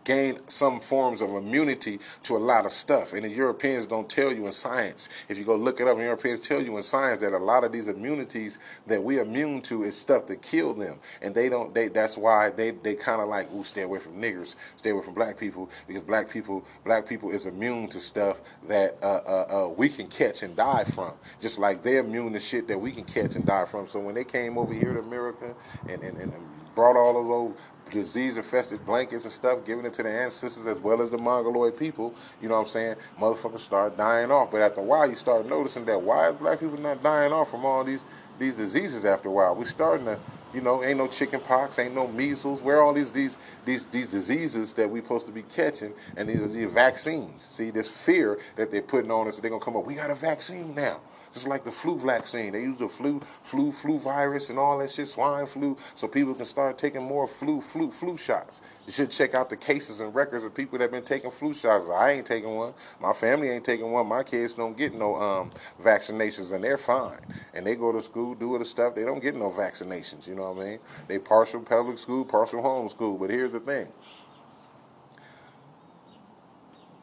gain 0.04 0.38
some 0.48 0.80
forms 0.80 1.22
of 1.22 1.30
immunity 1.30 1.98
to 2.24 2.36
a 2.36 2.38
lot 2.38 2.64
of 2.64 2.72
stuff. 2.72 3.12
And 3.12 3.24
the 3.24 3.28
Europeans 3.28 3.86
don't 3.86 4.08
tell 4.08 4.32
you 4.32 4.46
in 4.46 4.52
science. 4.52 5.08
If 5.28 5.38
you 5.38 5.44
go 5.44 5.56
look 5.56 5.80
it 5.80 5.88
up, 5.88 5.96
the 5.96 6.04
Europeans 6.04 6.40
tell 6.40 6.62
you 6.62 6.76
in 6.76 6.82
science 6.82 7.20
that 7.20 7.32
a 7.32 7.38
lot 7.38 7.64
of 7.64 7.72
these 7.72 7.88
immunities 7.88 8.58
that 8.86 9.02
we're 9.02 9.22
immune 9.22 9.62
to 9.62 9.84
is 9.84 9.96
stuff 9.96 10.26
that 10.26 10.42
kill 10.42 10.74
them. 10.74 10.98
And 11.20 11.34
they 11.34 11.48
don't 11.48 11.74
they 11.74 11.88
that's 11.88 12.16
why 12.16 12.50
they, 12.50 12.70
they 12.70 12.94
kinda 12.94 13.24
like, 13.24 13.52
ooh, 13.52 13.64
stay 13.64 13.82
away 13.82 13.98
from 13.98 14.20
niggers, 14.20 14.56
stay 14.76 14.90
away 14.90 15.02
from 15.02 15.14
black 15.14 15.38
people, 15.38 15.70
because 15.86 16.02
black 16.02 16.30
people 16.30 16.64
black 16.84 17.06
people 17.06 17.30
is 17.30 17.46
immune 17.46 17.88
to 17.88 18.00
stuff 18.00 18.40
that 18.68 18.96
uh, 19.02 19.20
uh, 19.26 19.64
uh, 19.64 19.68
we 19.68 19.88
can 19.88 20.08
catch 20.08 20.42
and 20.42 20.56
die 20.56 20.84
from. 20.84 21.12
Just 21.40 21.58
like 21.58 21.82
they're 21.82 22.00
immune 22.00 22.32
to 22.32 22.40
shit 22.40 22.68
that 22.68 22.78
we 22.78 22.90
can 22.90 23.04
catch 23.04 23.36
and 23.36 23.44
die 23.44 23.64
from. 23.64 23.86
So 23.86 24.00
when 24.00 24.14
they 24.14 24.24
came 24.24 24.58
over 24.58 24.72
here 24.72 24.92
to 24.92 25.00
America 25.00 25.54
and, 25.88 26.02
and, 26.02 26.18
and 26.18 26.32
brought 26.74 26.96
all 26.96 27.14
those 27.14 27.30
old 27.30 27.56
disease 27.92 28.36
infested 28.36 28.84
blankets 28.84 29.24
and 29.24 29.32
stuff, 29.32 29.64
giving 29.64 29.84
it 29.84 29.94
to 29.94 30.02
the 30.02 30.10
ancestors 30.10 30.66
as 30.66 30.78
well 30.78 31.00
as 31.00 31.10
the 31.10 31.18
Mongoloid 31.18 31.78
people, 31.78 32.14
you 32.40 32.48
know 32.48 32.54
what 32.54 32.62
I'm 32.62 32.66
saying? 32.66 32.96
Motherfuckers 33.18 33.60
start 33.60 33.96
dying 33.96 34.30
off. 34.30 34.50
But 34.50 34.62
after 34.62 34.80
a 34.80 34.84
while, 34.84 35.08
you 35.08 35.14
start 35.14 35.48
noticing 35.48 35.84
that 35.84 36.00
why 36.00 36.28
is 36.28 36.34
black 36.34 36.60
people 36.60 36.78
not 36.78 37.02
dying 37.02 37.32
off 37.32 37.50
from 37.50 37.64
all 37.64 37.84
these 37.84 38.04
these 38.38 38.56
diseases 38.56 39.04
after 39.04 39.28
a 39.28 39.32
while? 39.32 39.54
We 39.54 39.64
starting 39.66 40.06
to, 40.06 40.18
you 40.54 40.60
know, 40.60 40.82
ain't 40.82 40.98
no 40.98 41.08
chicken 41.08 41.40
pox, 41.40 41.78
ain't 41.78 41.94
no 41.94 42.08
measles. 42.08 42.62
Where 42.62 42.78
are 42.78 42.82
all 42.82 42.92
these 42.92 43.10
these 43.10 43.36
these 43.64 43.84
these 43.86 44.10
diseases 44.10 44.74
that 44.74 44.90
we 44.90 45.00
supposed 45.00 45.26
to 45.26 45.32
be 45.32 45.42
catching 45.42 45.94
and 46.16 46.28
these 46.28 46.40
are 46.40 46.48
the 46.48 46.66
vaccines. 46.66 47.42
See, 47.42 47.70
this 47.70 47.88
fear 47.88 48.38
that 48.56 48.70
they're 48.70 48.82
putting 48.82 49.10
on 49.10 49.28
us, 49.28 49.38
they're 49.40 49.50
gonna 49.50 49.64
come 49.64 49.76
up, 49.76 49.86
we 49.86 49.94
got 49.94 50.10
a 50.10 50.14
vaccine 50.14 50.74
now. 50.74 51.00
Just 51.32 51.48
like 51.48 51.64
the 51.64 51.70
flu 51.70 51.98
vaccine. 51.98 52.52
They 52.52 52.60
use 52.60 52.76
the 52.76 52.88
flu, 52.88 53.22
flu, 53.42 53.72
flu 53.72 53.98
virus 53.98 54.50
and 54.50 54.58
all 54.58 54.76
that 54.78 54.90
shit, 54.90 55.08
swine 55.08 55.46
flu, 55.46 55.78
so 55.94 56.06
people 56.06 56.34
can 56.34 56.44
start 56.44 56.76
taking 56.76 57.02
more 57.02 57.26
flu, 57.26 57.62
flu, 57.62 57.90
flu 57.90 58.18
shots. 58.18 58.60
You 58.86 58.92
should 58.92 59.10
check 59.10 59.34
out 59.34 59.48
the 59.48 59.56
cases 59.56 60.00
and 60.00 60.14
records 60.14 60.44
of 60.44 60.54
people 60.54 60.76
that 60.78 60.84
have 60.84 60.90
been 60.90 61.04
taking 61.04 61.30
flu 61.30 61.54
shots. 61.54 61.88
I 61.88 62.10
ain't 62.10 62.26
taking 62.26 62.54
one. 62.54 62.74
My 63.00 63.14
family 63.14 63.48
ain't 63.48 63.64
taking 63.64 63.90
one. 63.90 64.06
My 64.06 64.22
kids 64.22 64.54
don't 64.54 64.76
get 64.76 64.94
no 64.94 65.14
um, 65.14 65.50
vaccinations, 65.82 66.52
and 66.52 66.62
they're 66.62 66.76
fine. 66.76 67.20
And 67.54 67.66
they 67.66 67.76
go 67.76 67.92
to 67.92 68.02
school, 68.02 68.34
do 68.34 68.52
all 68.52 68.58
the 68.58 68.66
stuff. 68.66 68.94
They 68.94 69.04
don't 69.04 69.22
get 69.22 69.34
no 69.34 69.50
vaccinations. 69.50 70.28
You 70.28 70.34
know 70.34 70.41
what 70.50 70.62
I 70.62 70.68
mean? 70.70 70.78
They 71.08 71.18
partial 71.18 71.60
public 71.60 71.98
school, 71.98 72.24
partial 72.24 72.62
home 72.62 72.88
school. 72.88 73.18
But 73.18 73.30
here's 73.30 73.52
the 73.52 73.60
thing. 73.60 73.88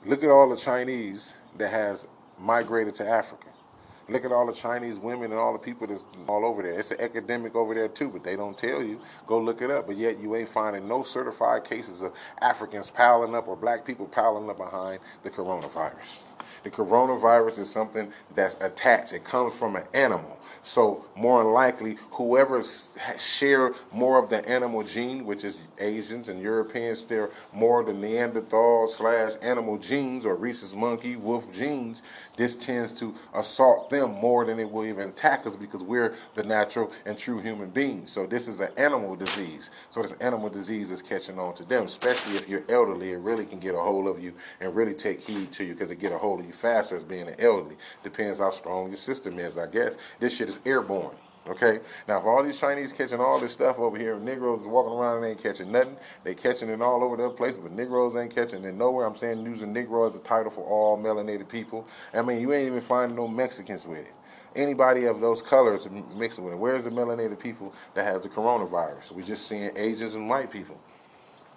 Look 0.05 0.23
at 0.23 0.29
all 0.29 0.49
the 0.49 0.57
Chinese 0.57 1.37
that 1.57 1.71
has 1.71 2.07
migrated 2.37 2.95
to 2.95 3.07
Africa. 3.07 3.47
Look 4.07 4.25
at 4.25 4.31
all 4.31 4.47
the 4.47 4.53
Chinese 4.53 4.97
women 4.97 5.31
and 5.31 5.39
all 5.39 5.53
the 5.53 5.59
people 5.59 5.85
that's 5.85 6.03
all 6.27 6.43
over 6.45 6.63
there. 6.63 6.79
It's 6.79 6.89
an 6.91 6.99
epidemic 6.99 7.55
over 7.55 7.75
there 7.75 7.87
too, 7.87 8.09
but 8.09 8.23
they 8.23 8.35
don't 8.35 8.57
tell 8.57 8.81
you. 8.81 9.01
Go 9.27 9.39
look 9.39 9.61
it 9.61 9.69
up. 9.69 9.85
But 9.85 9.97
yet 9.97 10.19
you 10.19 10.35
ain't 10.35 10.49
finding 10.49 10.87
no 10.87 11.03
certified 11.03 11.63
cases 11.63 12.01
of 12.01 12.13
Africans 12.41 12.89
piling 12.89 13.35
up 13.35 13.47
or 13.47 13.55
black 13.55 13.85
people 13.85 14.07
piling 14.07 14.49
up 14.49 14.57
behind 14.57 14.99
the 15.21 15.29
coronavirus. 15.29 16.23
The 16.63 16.69
coronavirus 16.69 17.59
is 17.59 17.69
something 17.69 18.11
that's 18.35 18.59
attached. 18.61 19.13
It 19.13 19.23
comes 19.23 19.53
from 19.53 19.75
an 19.75 19.83
animal. 19.93 20.37
So 20.63 21.05
more 21.15 21.43
than 21.43 21.53
likely, 21.53 21.97
whoever 22.11 22.63
share 23.17 23.73
more 23.91 24.21
of 24.21 24.29
the 24.29 24.47
animal 24.47 24.83
gene, 24.83 25.25
which 25.25 25.43
is 25.43 25.59
Asians 25.79 26.29
and 26.29 26.41
Europeans, 26.41 27.05
they're 27.05 27.29
more 27.53 27.81
of 27.81 27.87
the 27.87 27.93
Neanderthal 27.93 28.87
slash 28.87 29.33
animal 29.41 29.77
genes 29.77 30.25
or 30.25 30.35
rhesus 30.35 30.75
monkey 30.75 31.15
wolf 31.15 31.53
genes. 31.53 32.01
This 32.39 32.55
tends 32.55 32.93
to 32.93 33.13
assault 33.33 33.89
them 33.89 34.11
more 34.13 34.45
than 34.45 34.61
it 34.61 34.71
will 34.71 34.85
even 34.85 35.09
attack 35.09 35.45
us 35.45 35.57
because 35.57 35.83
we're 35.83 36.15
the 36.35 36.43
natural 36.43 36.89
and 37.05 37.17
true 37.17 37.41
human 37.41 37.69
beings. 37.69 38.13
So 38.13 38.25
this 38.25 38.47
is 38.47 38.61
an 38.61 38.69
animal 38.77 39.17
disease. 39.17 39.69
So 39.89 40.03
this 40.03 40.13
animal 40.21 40.47
disease 40.47 40.89
is 40.89 41.01
catching 41.01 41.37
on 41.37 41.53
to 41.55 41.65
them, 41.65 41.83
especially 41.83 42.37
if 42.37 42.47
you're 42.47 42.63
elderly. 42.69 43.11
It 43.11 43.17
really 43.17 43.45
can 43.45 43.59
get 43.59 43.75
a 43.75 43.79
hold 43.79 44.07
of 44.07 44.23
you 44.23 44.35
and 44.61 44.73
really 44.73 44.93
take 44.93 45.19
heed 45.19 45.51
to 45.51 45.65
you 45.65 45.73
because 45.73 45.91
it 45.91 45.99
get 45.99 46.13
a 46.13 46.17
hold 46.17 46.39
of 46.39 46.45
you 46.45 46.53
faster 46.53 46.95
as 46.95 47.03
being 47.03 47.27
an 47.27 47.35
elderly. 47.39 47.75
Depends 48.03 48.39
how 48.39 48.51
strong 48.51 48.87
your 48.87 48.95
system 48.95 49.37
is, 49.37 49.57
I 49.57 49.67
guess. 49.67 49.97
This 50.21 50.37
shit 50.37 50.47
is 50.47 50.61
airborne. 50.65 51.17
Okay, 51.47 51.79
now 52.07 52.19
for 52.19 52.35
all 52.35 52.43
these 52.43 52.59
Chinese 52.59 52.93
catching 52.93 53.19
all 53.19 53.39
this 53.39 53.53
stuff 53.53 53.79
over 53.79 53.97
here, 53.97 54.19
Negroes 54.19 54.61
walking 54.63 54.93
around 54.93 55.17
and 55.17 55.25
ain't 55.25 55.41
catching 55.41 55.71
nothing. 55.71 55.95
They 56.23 56.35
catching 56.35 56.69
it 56.69 56.81
all 56.81 57.03
over 57.03 57.17
the 57.17 57.29
place, 57.31 57.57
but 57.57 57.71
Negroes 57.71 58.15
ain't 58.15 58.35
catching 58.35 58.63
it 58.65 58.75
nowhere. 58.75 59.05
I'm 59.05 59.15
saying 59.15 59.43
using 59.45 59.73
Negro 59.73 60.07
as 60.07 60.15
a 60.15 60.19
title 60.19 60.51
for 60.51 60.65
all 60.65 60.97
melanated 60.97 61.49
people. 61.49 61.87
I 62.13 62.21
mean, 62.21 62.39
you 62.41 62.53
ain't 62.53 62.67
even 62.67 62.81
finding 62.81 63.15
no 63.15 63.27
Mexicans 63.27 63.87
with 63.87 63.99
it. 63.99 64.13
Anybody 64.55 65.05
of 65.05 65.21
those 65.21 65.41
colors 65.41 65.87
mixing 66.15 66.43
with 66.43 66.53
it. 66.53 66.57
Where's 66.57 66.83
the 66.83 66.89
melanated 66.89 67.39
people 67.39 67.73
that 67.93 68.03
has 68.03 68.23
the 68.23 68.29
coronavirus? 68.29 69.13
We're 69.13 69.23
just 69.23 69.47
seeing 69.47 69.71
Asians 69.75 70.15
and 70.15 70.29
white 70.29 70.51
people, 70.51 70.79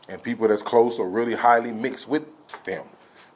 and 0.08 0.22
people 0.22 0.48
that's 0.48 0.62
close 0.62 0.98
or 0.98 1.10
really 1.10 1.34
highly 1.34 1.72
mixed 1.72 2.08
with 2.08 2.24
them. 2.64 2.84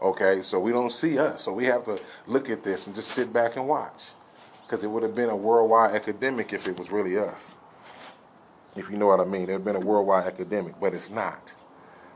Okay, 0.01 0.43
so 0.43 0.61
we 0.61 0.73
don't 0.73 0.93
see 0.93 1.19
us. 1.19 1.43
So 1.43 1.53
we 1.53 1.65
have 1.65 1.85
to 1.87 1.99
look 2.27 2.49
at 2.51 2.63
this 2.63 2.87
and 2.87 2.95
just 2.95 3.09
sit 3.09 3.33
back 3.33 3.57
and 3.57 3.67
watch. 3.67 4.11
Because 4.67 4.83
it 4.83 4.89
would 4.89 5.03
have 5.03 5.15
been 5.15 5.31
a 5.31 5.37
worldwide 5.37 5.95
epidemic 5.95 6.53
if 6.53 6.67
it 6.67 6.79
was 6.79 6.91
really 6.91 7.17
us. 7.17 7.55
If 8.77 8.91
you 8.91 8.97
know 8.97 9.07
what 9.07 9.21
I 9.21 9.25
mean. 9.25 9.43
It 9.43 9.47
would 9.47 9.53
have 9.53 9.65
been 9.65 9.77
a 9.77 9.81
worldwide 9.81 10.27
epidemic, 10.27 10.75
but 10.81 10.93
it's 10.93 11.11
not. 11.11 11.55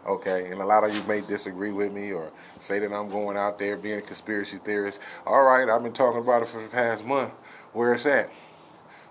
Okay, 0.07 0.51
and 0.51 0.61
a 0.61 0.67
lot 0.67 0.83
of 0.83 0.97
you 0.97 1.03
may 1.07 1.21
disagree 1.21 1.73
with 1.73 1.93
me 1.93 2.13
or 2.13 2.33
say 2.59 2.79
that 2.79 2.93
I'm 2.93 3.09
going 3.09 3.37
out 3.37 3.59
there 3.59 3.77
being 3.77 3.99
a 3.99 4.03
conspiracy 4.03 4.57
theorist. 4.57 4.99
All 5.27 5.43
right, 5.43 5.69
I've 5.69 5.83
been 5.83 5.93
talking 5.93 6.21
about 6.21 6.43
it 6.43 6.49
for 6.49 6.63
the 6.63 6.69
past 6.69 7.05
month. 7.05 7.33
Where 7.73 7.93
it's 7.95 8.07
at? 8.07 8.31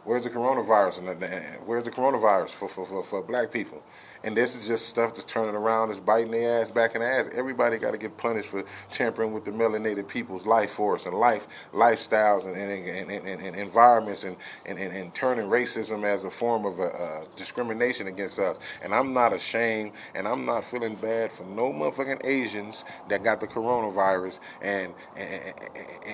Where's 0.03 0.23
the 0.23 0.31
coronavirus? 0.31 0.99
And 0.99 1.67
where's 1.67 1.83
the 1.83 1.91
coronavirus 1.91 2.49
for, 2.49 2.67
for, 2.67 2.85
for, 2.85 3.03
for 3.03 3.21
black 3.21 3.51
people? 3.51 3.83
And 4.23 4.35
this 4.35 4.55
is 4.55 4.67
just 4.67 4.87
stuff 4.87 5.13
that's 5.13 5.25
turning 5.25 5.55
around, 5.55 5.89
that's 5.89 5.99
biting 5.99 6.31
their 6.31 6.61
ass 6.61 6.71
back 6.71 6.95
in 6.95 7.01
the 7.01 7.07
ass. 7.07 7.29
Everybody 7.33 7.77
got 7.77 7.91
to 7.91 7.97
get 7.97 8.17
punished 8.17 8.49
for 8.49 8.63
tampering 8.91 9.33
with 9.33 9.45
the 9.45 9.51
melanated 9.51 10.07
people's 10.07 10.45
life 10.45 10.71
force 10.71 11.05
and 11.05 11.15
life 11.15 11.47
lifestyles 11.73 12.45
and, 12.45 12.55
and, 12.55 13.09
and, 13.11 13.27
and, 13.27 13.41
and 13.41 13.55
environments 13.55 14.23
and, 14.23 14.35
and, 14.65 14.77
and, 14.77 15.15
turning 15.15 15.49
racism 15.49 16.03
as 16.03 16.23
a 16.23 16.29
form 16.29 16.65
of 16.65 16.79
a, 16.79 17.23
discrimination 17.35 18.07
against 18.07 18.39
us. 18.39 18.57
And 18.83 18.93
I'm 18.93 19.13
not 19.13 19.33
ashamed 19.33 19.93
and 20.13 20.27
I'm 20.27 20.45
not 20.45 20.63
feeling 20.63 20.95
bad 20.95 21.31
for 21.31 21.43
no 21.43 21.71
motherfucking 21.71 22.25
Asians 22.25 22.85
that 23.09 23.23
got 23.23 23.39
the 23.39 23.47
coronavirus 23.47 24.39
and 24.61 24.93
and, 25.15 25.53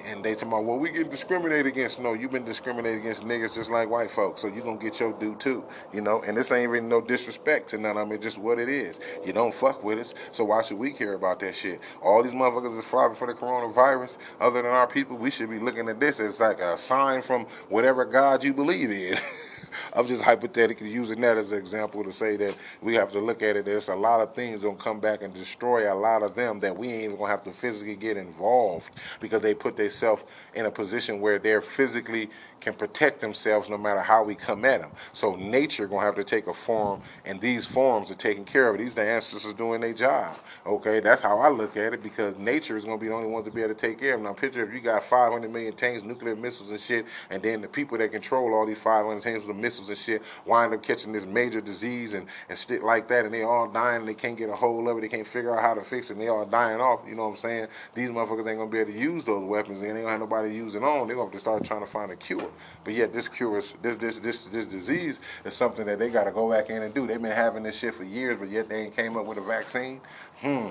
and 0.06 0.26
they 0.26 0.34
talking 0.34 0.50
about, 0.50 0.64
well, 0.66 0.78
we 0.78 0.92
get 0.92 1.10
discriminated 1.10 1.68
against. 1.68 2.00
No, 2.00 2.14
you've 2.14 2.32
been 2.32 2.46
discriminated 2.46 3.02
against 3.02 3.24
niggas 3.24 3.56
just 3.56 3.70
like 3.70 3.90
white 3.90 4.12
folks, 4.12 4.42
so 4.42 4.48
you're 4.48 4.64
going 4.64 4.78
to 4.78 4.84
get 4.84 5.00
your 5.00 5.14
due 5.14 5.36
too, 5.36 5.64
you 5.94 6.02
know? 6.02 6.22
And 6.22 6.38
this 6.38 6.52
ain't 6.52 6.70
even 6.70 6.90
no 6.90 7.02
disrespect 7.02 7.70
to 7.72 7.78
none 7.78 7.95
I 7.98 8.06
mean, 8.06 8.22
just 8.22 8.38
what 8.38 8.60
it 8.60 8.70
is. 8.70 9.00
You 9.26 9.34
don't 9.34 9.54
fuck 9.54 9.84
with 9.84 10.00
us, 10.00 10.14
so 10.32 10.46
why 10.46 10.62
should 10.62 10.78
we 10.78 10.92
care 10.92 11.14
about 11.14 11.40
that 11.42 11.56
shit? 11.56 11.80
All 12.02 12.24
these 12.24 12.34
motherfuckers 12.34 12.78
is 12.78 12.86
flopping 12.86 13.16
for 13.16 13.28
the 13.28 13.34
coronavirus. 13.34 14.18
Other 14.40 14.62
than 14.62 14.72
our 14.72 14.88
people, 14.88 15.18
we 15.18 15.32
should 15.32 15.50
be 15.50 15.60
looking 15.60 15.90
at 15.90 16.00
this 16.00 16.20
as 16.20 16.40
like 16.40 16.60
a 16.60 16.78
sign 16.78 17.22
from 17.22 17.46
whatever 17.70 18.06
God 18.06 18.44
you 18.44 18.54
believe 18.54 18.92
in. 18.92 19.18
I'm 19.96 20.08
just 20.08 20.24
hypothetically 20.24 20.90
using 20.90 21.22
that 21.22 21.38
as 21.38 21.52
an 21.52 21.58
example 21.58 22.04
to 22.04 22.12
say 22.12 22.36
that 22.38 22.58
we 22.82 22.96
have 22.96 23.12
to 23.14 23.20
look 23.20 23.42
at 23.42 23.56
it. 23.56 23.66
There's 23.66 23.90
a 23.90 23.96
lot 23.96 24.22
of 24.22 24.34
things 24.34 24.64
gonna 24.64 24.76
come 24.78 25.00
back 25.00 25.22
and 25.22 25.34
destroy 25.34 25.92
a 25.92 25.96
lot 25.96 26.24
of 26.24 26.36
them 26.36 26.60
that 26.62 26.78
we 26.78 26.90
ain't 26.90 27.04
even 27.06 27.18
gonna 27.18 27.32
have 27.32 27.44
to 27.46 27.52
physically 27.52 27.96
get 27.96 28.18
involved 28.18 28.92
because 29.20 29.42
they 29.42 29.54
put 29.54 29.76
themselves 29.78 30.24
in 30.54 30.66
a 30.66 30.72
position 30.72 31.22
where 31.22 31.40
they're 31.40 31.62
physically 31.62 32.30
can 32.66 32.74
protect 32.74 33.22
themselves 33.22 33.70
no 33.70 33.78
matter 33.78 34.02
how 34.02 34.24
we 34.24 34.34
come 34.34 34.66
at 34.66 34.82
them. 34.82 34.90
So 35.14 35.36
nature 35.36 35.88
gonna 35.88 36.06
have 36.06 36.16
to 36.16 36.24
take 36.24 36.48
a 36.48 36.54
form, 36.54 37.02
and 37.24 37.40
these 37.40 37.66
forms 37.66 38.10
are 38.10 38.16
taking 38.16 38.44
care 38.44 38.70
of. 38.70 38.80
These 38.80 38.96
the 38.96 39.04
ancestors 39.04 39.54
doing 39.54 39.82
their 39.82 39.94
job. 39.94 40.36
Okay, 40.66 41.00
that's 41.00 41.22
how 41.22 41.40
I 41.40 41.50
look 41.50 41.78
at 41.78 41.94
it 41.94 42.02
because 42.02 42.36
nature 42.38 42.76
is 42.76 42.84
gonna 42.84 42.98
be 42.98 43.08
the 43.08 43.14
only 43.14 43.28
one 43.28 43.44
to 43.44 43.52
be 43.52 43.62
able 43.62 43.76
to 43.76 43.80
take 43.80 44.00
care 44.00 44.16
of 44.16 44.20
them. 44.20 44.26
Now 44.26 44.34
picture 44.34 44.64
if 44.66 44.74
you 44.74 44.80
got 44.80 45.04
500 45.04 45.52
million 45.52 45.74
tanks, 45.74 46.04
nuclear 46.04 46.36
missiles 46.36 46.72
and 46.72 46.80
shit, 46.80 47.06
and 47.30 47.44
then 47.44 47.62
the 47.62 47.68
people 47.68 47.98
that 48.00 48.12
control 48.12 48.54
all 48.54 48.66
these 48.66 48.80
500 48.80 49.22
tanks 49.22 49.45
with 49.46 49.58
missiles 49.58 49.90
and 49.90 49.98
shit 49.98 50.22
wind 50.46 50.74
up 50.74 50.84
catching 50.84 51.12
this 51.12 51.26
major 51.26 51.62
disease 51.62 52.14
and, 52.14 52.28
and 52.50 52.58
shit 52.58 52.84
like 52.84 53.08
that, 53.08 53.26
and 53.26 53.34
they 53.34 53.44
all 53.44 53.68
dying, 53.68 54.02
and 54.02 54.08
they 54.08 54.14
can't 54.14 54.38
get 54.38 54.50
a 54.50 54.56
hold 54.56 54.88
of 54.88 54.98
it, 54.98 55.02
they 55.02 55.08
can't 55.08 55.28
figure 55.28 55.56
out 55.56 55.62
how 55.62 55.74
to 55.74 55.82
fix 55.82 56.10
it, 56.10 56.14
and 56.14 56.22
they 56.22 56.28
all 56.28 56.46
dying 56.46 56.80
off, 56.80 57.02
you 57.08 57.16
know 57.16 57.24
what 57.24 57.32
I'm 57.32 57.38
saying? 57.38 57.68
These 57.94 58.10
motherfuckers 58.10 58.48
ain't 58.48 58.58
gonna 58.58 58.70
be 58.70 58.80
able 58.80 58.92
to 58.92 58.98
use 58.98 59.26
those 59.26 59.44
weapons, 59.44 59.80
and 59.82 59.86
they 59.86 59.94
ain't 59.94 60.02
gonna 60.02 60.12
have 60.12 60.20
nobody 60.20 60.54
using 60.54 60.84
on, 60.84 61.08
they're 61.08 61.16
gonna 61.16 61.28
have 61.30 61.34
to 61.34 61.40
start 61.40 61.64
trying 61.66 61.82
to 61.82 61.88
find 61.88 62.12
a 62.12 62.16
cure. 62.16 62.50
But 62.84 62.94
yet 62.94 63.14
this 63.14 63.28
cure 63.28 63.58
is, 63.58 63.74
this, 63.82 63.96
this, 63.96 64.20
this, 64.20 64.46
this 64.46 64.66
disease 64.66 65.20
is 65.44 65.54
something 65.54 65.86
that 65.86 66.00
they 66.00 66.10
gotta 66.10 66.32
go 66.32 66.50
back 66.50 66.70
in 66.70 66.82
and 66.84 66.94
do. 66.94 67.08
They've 67.08 67.22
been 67.22 67.32
having 67.32 67.64
this 67.64 67.78
shit 67.78 67.94
for 67.94 68.04
years, 68.04 68.40
but 68.40 68.50
yet 68.50 68.70
they 68.70 68.84
ain't 68.84 68.96
came 68.96 69.18
up 69.18 69.26
with 69.26 69.38
a 69.38 69.42
vaccine. 69.42 70.02
Hmm. 70.42 70.68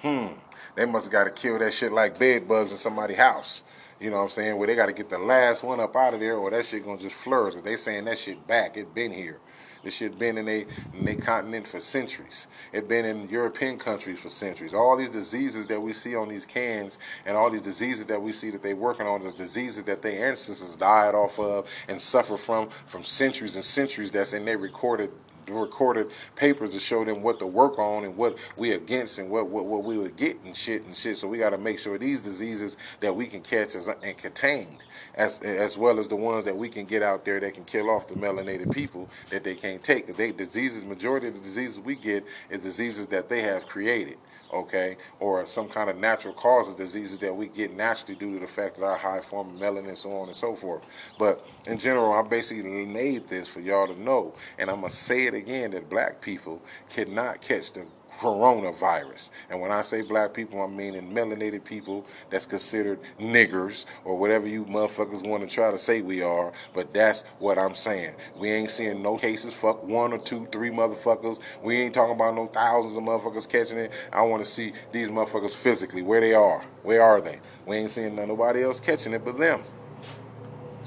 Hmm. 0.00 0.26
They 0.74 0.84
must 0.84 1.06
have 1.06 1.12
got 1.12 1.24
to 1.24 1.30
kill 1.30 1.58
that 1.58 1.74
shit 1.74 1.92
like 1.92 2.18
bed 2.20 2.46
bugs 2.46 2.70
in 2.70 2.78
somebody's 2.78 3.16
house. 3.16 3.64
You 4.00 4.10
know 4.10 4.16
what 4.18 4.22
I'm 4.24 4.28
saying? 4.28 4.56
Where 4.56 4.66
they 4.66 4.76
got 4.76 4.86
to 4.86 4.92
get 4.92 5.10
the 5.10 5.18
last 5.18 5.64
one 5.64 5.80
up 5.80 5.96
out 5.96 6.14
of 6.14 6.20
there, 6.20 6.36
or 6.36 6.50
that 6.50 6.64
shit 6.64 6.84
gonna 6.84 6.98
just 6.98 7.16
flourish. 7.16 7.54
They 7.62 7.76
saying 7.76 8.04
that 8.04 8.18
shit 8.18 8.46
back. 8.46 8.76
It 8.76 8.94
been 8.94 9.12
here. 9.12 9.38
This 9.82 9.94
shit 9.94 10.18
been 10.18 10.38
in 10.38 10.48
a 10.48 10.66
in 10.94 11.08
a 11.08 11.14
continent 11.16 11.66
for 11.66 11.80
centuries. 11.80 12.46
It 12.72 12.88
been 12.88 13.04
in 13.04 13.28
European 13.28 13.78
countries 13.78 14.20
for 14.20 14.28
centuries. 14.28 14.74
All 14.74 14.96
these 14.96 15.10
diseases 15.10 15.66
that 15.68 15.80
we 15.80 15.92
see 15.92 16.14
on 16.14 16.28
these 16.28 16.44
cans, 16.44 16.98
and 17.26 17.36
all 17.36 17.50
these 17.50 17.62
diseases 17.62 18.06
that 18.06 18.20
we 18.20 18.32
see 18.32 18.50
that 18.50 18.62
they 18.62 18.74
working 18.74 19.06
on, 19.06 19.24
the 19.24 19.32
diseases 19.32 19.84
that 19.84 20.02
their 20.02 20.28
ancestors 20.28 20.76
died 20.76 21.14
off 21.14 21.38
of 21.38 21.68
and 21.88 22.00
suffer 22.00 22.36
from 22.36 22.68
from 22.68 23.02
centuries 23.02 23.56
and 23.56 23.64
centuries. 23.64 24.10
That's 24.10 24.32
in 24.32 24.44
their 24.44 24.58
recorded 24.58 25.10
recorded 25.50 26.08
papers 26.36 26.70
to 26.70 26.80
show 26.80 27.04
them 27.04 27.22
what 27.22 27.38
to 27.40 27.46
work 27.46 27.78
on 27.78 28.04
and 28.04 28.16
what 28.16 28.36
we 28.58 28.72
against 28.72 29.18
and 29.18 29.30
what, 29.30 29.48
what, 29.48 29.66
what 29.66 29.84
we 29.84 29.98
would 29.98 30.16
get 30.16 30.38
and 30.44 30.56
shit 30.56 30.84
and 30.84 30.96
shit. 30.96 31.16
So 31.16 31.28
we 31.28 31.38
got 31.38 31.50
to 31.50 31.58
make 31.58 31.78
sure 31.78 31.98
these 31.98 32.20
diseases 32.20 32.76
that 33.00 33.14
we 33.14 33.26
can 33.26 33.40
catch 33.40 33.74
is, 33.74 33.88
and 33.88 34.16
contained, 34.18 34.84
as 35.14 35.40
as 35.40 35.76
well 35.78 35.98
as 35.98 36.08
the 36.08 36.16
ones 36.16 36.44
that 36.44 36.56
we 36.56 36.68
can 36.68 36.84
get 36.84 37.02
out 37.02 37.24
there 37.24 37.40
that 37.40 37.54
can 37.54 37.64
kill 37.64 37.90
off 37.90 38.08
the 38.08 38.14
melanated 38.14 38.72
people 38.72 39.08
that 39.30 39.44
they 39.44 39.54
can't 39.54 39.82
take. 39.82 40.06
They 40.16 40.32
diseases, 40.32 40.84
majority 40.84 41.28
of 41.28 41.34
the 41.34 41.40
diseases 41.40 41.80
we 41.80 41.96
get 41.96 42.24
is 42.50 42.60
diseases 42.60 43.06
that 43.08 43.28
they 43.28 43.42
have 43.42 43.66
created 43.66 44.18
okay, 44.52 44.96
or 45.20 45.44
some 45.46 45.68
kind 45.68 45.90
of 45.90 45.96
natural 45.96 46.34
cause 46.34 46.68
of 46.68 46.76
diseases 46.76 47.18
that 47.18 47.34
we 47.34 47.48
get 47.48 47.74
naturally 47.74 48.14
due 48.14 48.34
to 48.34 48.40
the 48.40 48.46
fact 48.46 48.76
that 48.76 48.84
our 48.84 48.96
high 48.96 49.20
form 49.20 49.48
of 49.50 49.60
melanin 49.60 49.96
so 49.96 50.10
on 50.12 50.28
and 50.28 50.36
so 50.36 50.54
forth. 50.54 50.88
But 51.18 51.42
in 51.66 51.78
general, 51.78 52.12
I 52.12 52.22
basically 52.22 52.86
made 52.86 53.28
this 53.28 53.48
for 53.48 53.60
y'all 53.60 53.86
to 53.86 54.00
know, 54.02 54.34
and 54.58 54.70
I'm 54.70 54.80
gonna 54.80 54.90
say 54.90 55.26
it 55.26 55.34
again 55.38 55.70
that 55.70 55.88
black 55.88 56.20
people 56.20 56.62
cannot 56.90 57.40
catch 57.40 57.72
the 57.72 57.86
coronavirus. 58.18 59.30
And 59.48 59.60
when 59.60 59.70
I 59.70 59.82
say 59.82 60.02
black 60.02 60.34
people, 60.34 60.60
I'm 60.60 60.76
meaning 60.76 61.12
melanated 61.14 61.64
people 61.64 62.04
that's 62.30 62.46
considered 62.46 62.98
niggers 63.18 63.86
or 64.04 64.16
whatever 64.16 64.48
you 64.48 64.64
motherfuckers 64.64 65.26
want 65.26 65.48
to 65.48 65.54
try 65.54 65.70
to 65.70 65.78
say 65.78 66.02
we 66.02 66.22
are. 66.22 66.52
But 66.74 66.92
that's 66.92 67.22
what 67.38 67.58
I'm 67.58 67.74
saying. 67.74 68.14
We 68.38 68.50
ain't 68.50 68.70
seeing 68.70 69.02
no 69.02 69.16
cases. 69.16 69.54
Fuck 69.54 69.84
one 69.84 70.12
or 70.12 70.18
two, 70.18 70.48
three 70.50 70.70
motherfuckers. 70.70 71.38
We 71.62 71.76
ain't 71.76 71.94
talking 71.94 72.14
about 72.14 72.34
no 72.34 72.46
thousands 72.46 72.96
of 72.96 73.04
motherfuckers 73.04 73.48
catching 73.48 73.78
it. 73.78 73.92
I 74.12 74.22
want 74.22 74.44
to 74.44 74.50
see 74.50 74.72
these 74.92 75.10
motherfuckers 75.10 75.54
physically, 75.54 76.02
where 76.02 76.20
they 76.20 76.34
are. 76.34 76.64
Where 76.82 77.02
are 77.02 77.20
they? 77.20 77.40
We 77.66 77.76
ain't 77.76 77.90
seeing 77.90 78.16
nobody 78.16 78.64
else 78.64 78.80
catching 78.80 79.12
it 79.12 79.24
but 79.24 79.38
them. 79.38 79.62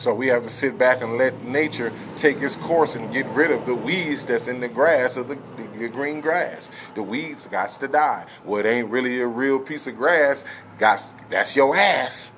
So 0.01 0.15
we 0.15 0.29
have 0.29 0.41
to 0.41 0.49
sit 0.49 0.79
back 0.79 1.03
and 1.03 1.19
let 1.19 1.43
nature 1.43 1.93
take 2.17 2.41
its 2.41 2.55
course 2.55 2.95
and 2.95 3.13
get 3.13 3.27
rid 3.27 3.51
of 3.51 3.67
the 3.67 3.75
weeds 3.75 4.25
that's 4.25 4.47
in 4.47 4.59
the 4.59 4.67
grass 4.67 5.15
of 5.15 5.27
the, 5.27 5.37
the, 5.77 5.89
green 5.89 6.21
grass. 6.21 6.71
The 6.95 7.03
weeds 7.03 7.47
got 7.47 7.69
to 7.69 7.87
die. 7.87 8.25
Well, 8.43 8.65
it 8.65 8.67
ain't 8.67 8.89
really 8.89 9.21
a 9.21 9.27
real 9.27 9.59
piece 9.59 9.85
of 9.85 9.95
grass. 9.95 10.43
Got 10.79 11.05
that's 11.29 11.55
your 11.55 11.75
ass. 11.75 12.31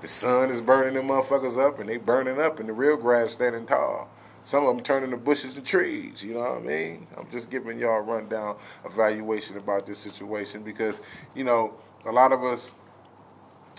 The 0.00 0.08
sun 0.08 0.48
is 0.48 0.62
burning 0.62 0.94
them 0.94 1.08
motherfuckers 1.08 1.62
up, 1.62 1.78
and 1.78 1.90
they 1.90 1.98
burning 1.98 2.40
up, 2.40 2.58
and 2.58 2.66
the 2.66 2.72
real 2.72 2.96
grass 2.96 3.34
standing 3.34 3.66
tall. 3.66 4.08
Some 4.44 4.64
of 4.64 4.74
them 4.74 4.82
turning 4.82 5.10
to 5.10 5.18
bushes 5.18 5.58
and 5.58 5.66
trees. 5.66 6.24
You 6.24 6.32
know 6.32 6.40
what 6.40 6.62
I 6.62 6.66
mean? 6.66 7.06
I'm 7.18 7.30
just 7.30 7.50
giving 7.50 7.78
y'all 7.78 7.98
a 7.98 8.00
rundown 8.00 8.56
evaluation 8.86 9.58
about 9.58 9.84
this 9.84 9.98
situation 9.98 10.62
because 10.62 11.02
you 11.34 11.44
know 11.44 11.74
a 12.06 12.12
lot 12.12 12.32
of 12.32 12.42
us 12.44 12.72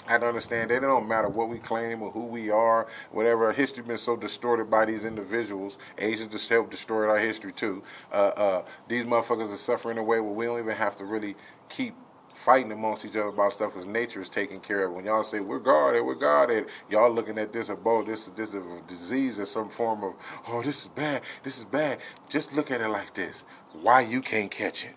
I 0.08 0.18
to 0.18 0.28
understand 0.28 0.72
it 0.72 0.80
don't 0.82 1.08
matter 1.08 1.30
what 1.30 1.48
we 1.48 1.60
claim 1.60 2.02
or 2.02 2.12
who 2.12 2.26
we 2.26 2.50
are, 2.50 2.88
whatever. 3.12 3.46
Our 3.46 3.54
history 3.54 3.84
been 3.84 3.98
so 3.98 4.16
distorted 4.16 4.70
by 4.70 4.86
these 4.86 5.06
individuals. 5.06 5.78
Asians 5.98 6.30
just 6.30 6.50
helped 6.50 6.72
destroy 6.72 7.08
our 7.08 7.20
history 7.20 7.54
too. 7.54 7.84
Uh, 8.12 8.16
uh, 8.16 8.66
these 8.88 9.06
motherfuckers 9.06 9.54
are 9.54 9.58
suffering 9.58 9.98
in 9.98 10.04
a 10.04 10.04
way 10.04 10.20
where 10.20 10.34
we 10.34 10.46
don't 10.46 10.60
even 10.60 10.76
have 10.76 10.96
to 10.98 11.06
really 11.06 11.36
keep 11.70 11.96
fighting 12.34 12.72
amongst 12.72 13.06
each 13.06 13.16
other 13.16 13.28
about 13.28 13.54
stuff 13.54 13.74
because 13.74 13.86
nature 13.86 14.22
is 14.22 14.30
taking 14.30 14.58
care 14.58 14.86
of 14.86 14.92
it. 14.92 14.96
When 14.96 15.06
y'all 15.06 15.24
say 15.24 15.40
we're 15.40 15.60
guarded, 15.60 16.04
we're 16.04 16.16
guarded, 16.16 16.66
y'all 16.90 17.12
looking 17.12 17.38
at 17.38 17.54
this 17.54 17.70
about 17.70 18.08
this 18.08 18.26
this 18.26 18.50
is 18.50 18.56
a 18.56 18.82
disease 18.88 19.40
or 19.40 19.46
some 19.46 19.70
form 19.70 20.04
of 20.04 20.14
oh 20.48 20.64
this 20.64 20.82
is 20.82 20.88
bad, 20.88 21.22
this 21.44 21.58
is 21.58 21.66
bad. 21.66 22.00
Just 22.30 22.54
look 22.56 22.72
at 22.72 22.82
it 22.82 22.90
like 22.90 23.14
this: 23.14 23.44
why 23.74 24.02
you 24.02 24.22
can't 24.22 24.50
catch 24.50 24.86
it? 24.86 24.96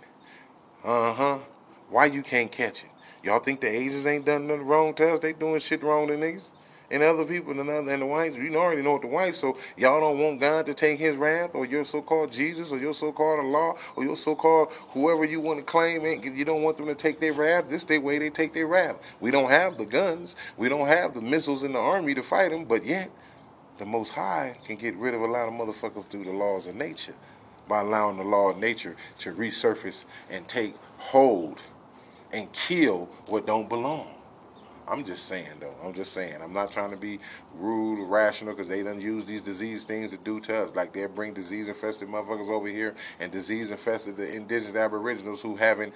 Uh 0.83 1.13
huh. 1.13 1.39
Why 1.91 2.07
you 2.07 2.23
can't 2.23 2.51
catch 2.51 2.85
it? 2.85 2.91
Y'all 3.25 3.41
think 3.41 3.61
the 3.61 3.69
Asians 3.69 4.07
ain't 4.07 4.27
done 4.27 4.47
nothing 4.47 4.67
wrong 4.67 4.93
to 4.95 5.15
us? 5.15 5.19
They 5.19 5.33
doing 5.33 5.59
shit 5.59 5.83
wrong 5.83 6.09
to 6.09 6.15
niggas. 6.15 6.49
And 6.91 7.03
other 7.03 7.25
people 7.25 7.59
and, 7.59 7.71
other, 7.71 7.91
and 7.91 8.03
the 8.03 8.07
whites, 8.07 8.37
you 8.37 8.55
already 8.55 8.83
know 8.83 8.93
what 8.93 9.01
the 9.01 9.09
whites, 9.09 9.39
so 9.39 9.57
y'all 9.77 9.99
don't 9.99 10.19
want 10.19 10.39
God 10.39 10.67
to 10.67 10.75
take 10.75 11.01
his 11.01 11.17
wrath, 11.17 11.55
or 11.55 11.65
your 11.65 11.83
so-called 11.83 12.31
Jesus, 12.31 12.71
or 12.71 12.79
your 12.79 12.93
so-called 12.93 13.41
Allah, 13.41 13.75
or 13.97 14.05
your 14.05 14.15
so-called 14.15 14.69
whoever 14.91 15.25
you 15.25 15.41
want 15.41 15.59
to 15.59 15.65
claim 15.65 16.05
it, 16.05 16.23
you 16.23 16.45
don't 16.45 16.63
want 16.63 16.77
them 16.77 16.87
to 16.87 16.95
take 16.95 17.21
their 17.21 17.33
wrath. 17.33 17.71
This 17.71 17.85
the 17.85 17.97
way 17.99 18.19
they 18.19 18.29
take 18.29 18.53
their 18.53 18.67
wrath. 18.67 18.97
We 19.19 19.31
don't 19.31 19.49
have 19.49 19.79
the 19.79 19.87
guns. 19.87 20.37
We 20.59 20.69
don't 20.69 20.87
have 20.87 21.15
the 21.15 21.23
missiles 21.23 21.65
in 21.65 21.73
the 21.73 21.79
army 21.79 22.15
to 22.15 22.23
fight 22.23 22.51
them, 22.51 22.67
but 22.67 22.85
yet 22.85 23.11
the 23.79 23.87
Most 23.87 24.11
High 24.11 24.59
can 24.67 24.77
get 24.77 24.95
rid 24.97 25.15
of 25.15 25.23
a 25.23 25.27
lot 25.27 25.49
of 25.49 25.55
motherfuckers 25.55 26.05
through 26.05 26.25
the 26.25 26.33
laws 26.33 26.67
of 26.67 26.77
nature 26.77 27.15
by 27.67 27.81
allowing 27.81 28.19
the 28.19 28.25
law 28.25 28.51
of 28.51 28.59
nature 28.59 28.95
to 29.21 29.33
resurface 29.33 30.05
and 30.31 30.47
take 30.47 30.75
hold 30.99 31.63
and 32.33 32.53
kill 32.53 33.09
what 33.29 33.47
don't 33.47 33.69
belong. 33.69 34.09
I'm 34.87 35.05
just 35.05 35.27
saying 35.27 35.49
though. 35.61 35.75
I'm 35.83 35.95
just 35.95 36.13
saying. 36.13 36.37
I'm 36.43 36.53
not 36.53 36.71
trying 36.71 36.91
to 36.91 36.97
be 36.97 37.19
rude 37.55 38.03
or 38.03 38.07
rational 38.07 38.55
because 38.55 38.69
they 38.69 38.83
don't 38.83 39.01
use 39.01 39.25
these 39.25 39.41
disease 39.41 39.85
things 39.85 40.11
to 40.11 40.19
do 40.19 40.41
to 40.41 40.63
us. 40.63 40.75
Like 40.75 40.93
they 40.93 41.07
bring 41.07 41.33
disease 41.33 41.69
infested 41.69 42.09
motherfuckers 42.09 42.51
over 42.51 42.69
here 42.69 42.95
and 43.19 43.33
disease 43.33 43.71
infested 43.71 44.17
the 44.17 44.31
indigenous 44.35 44.77
aboriginals 44.77 45.41
who 45.41 45.57
haven't 45.57 45.95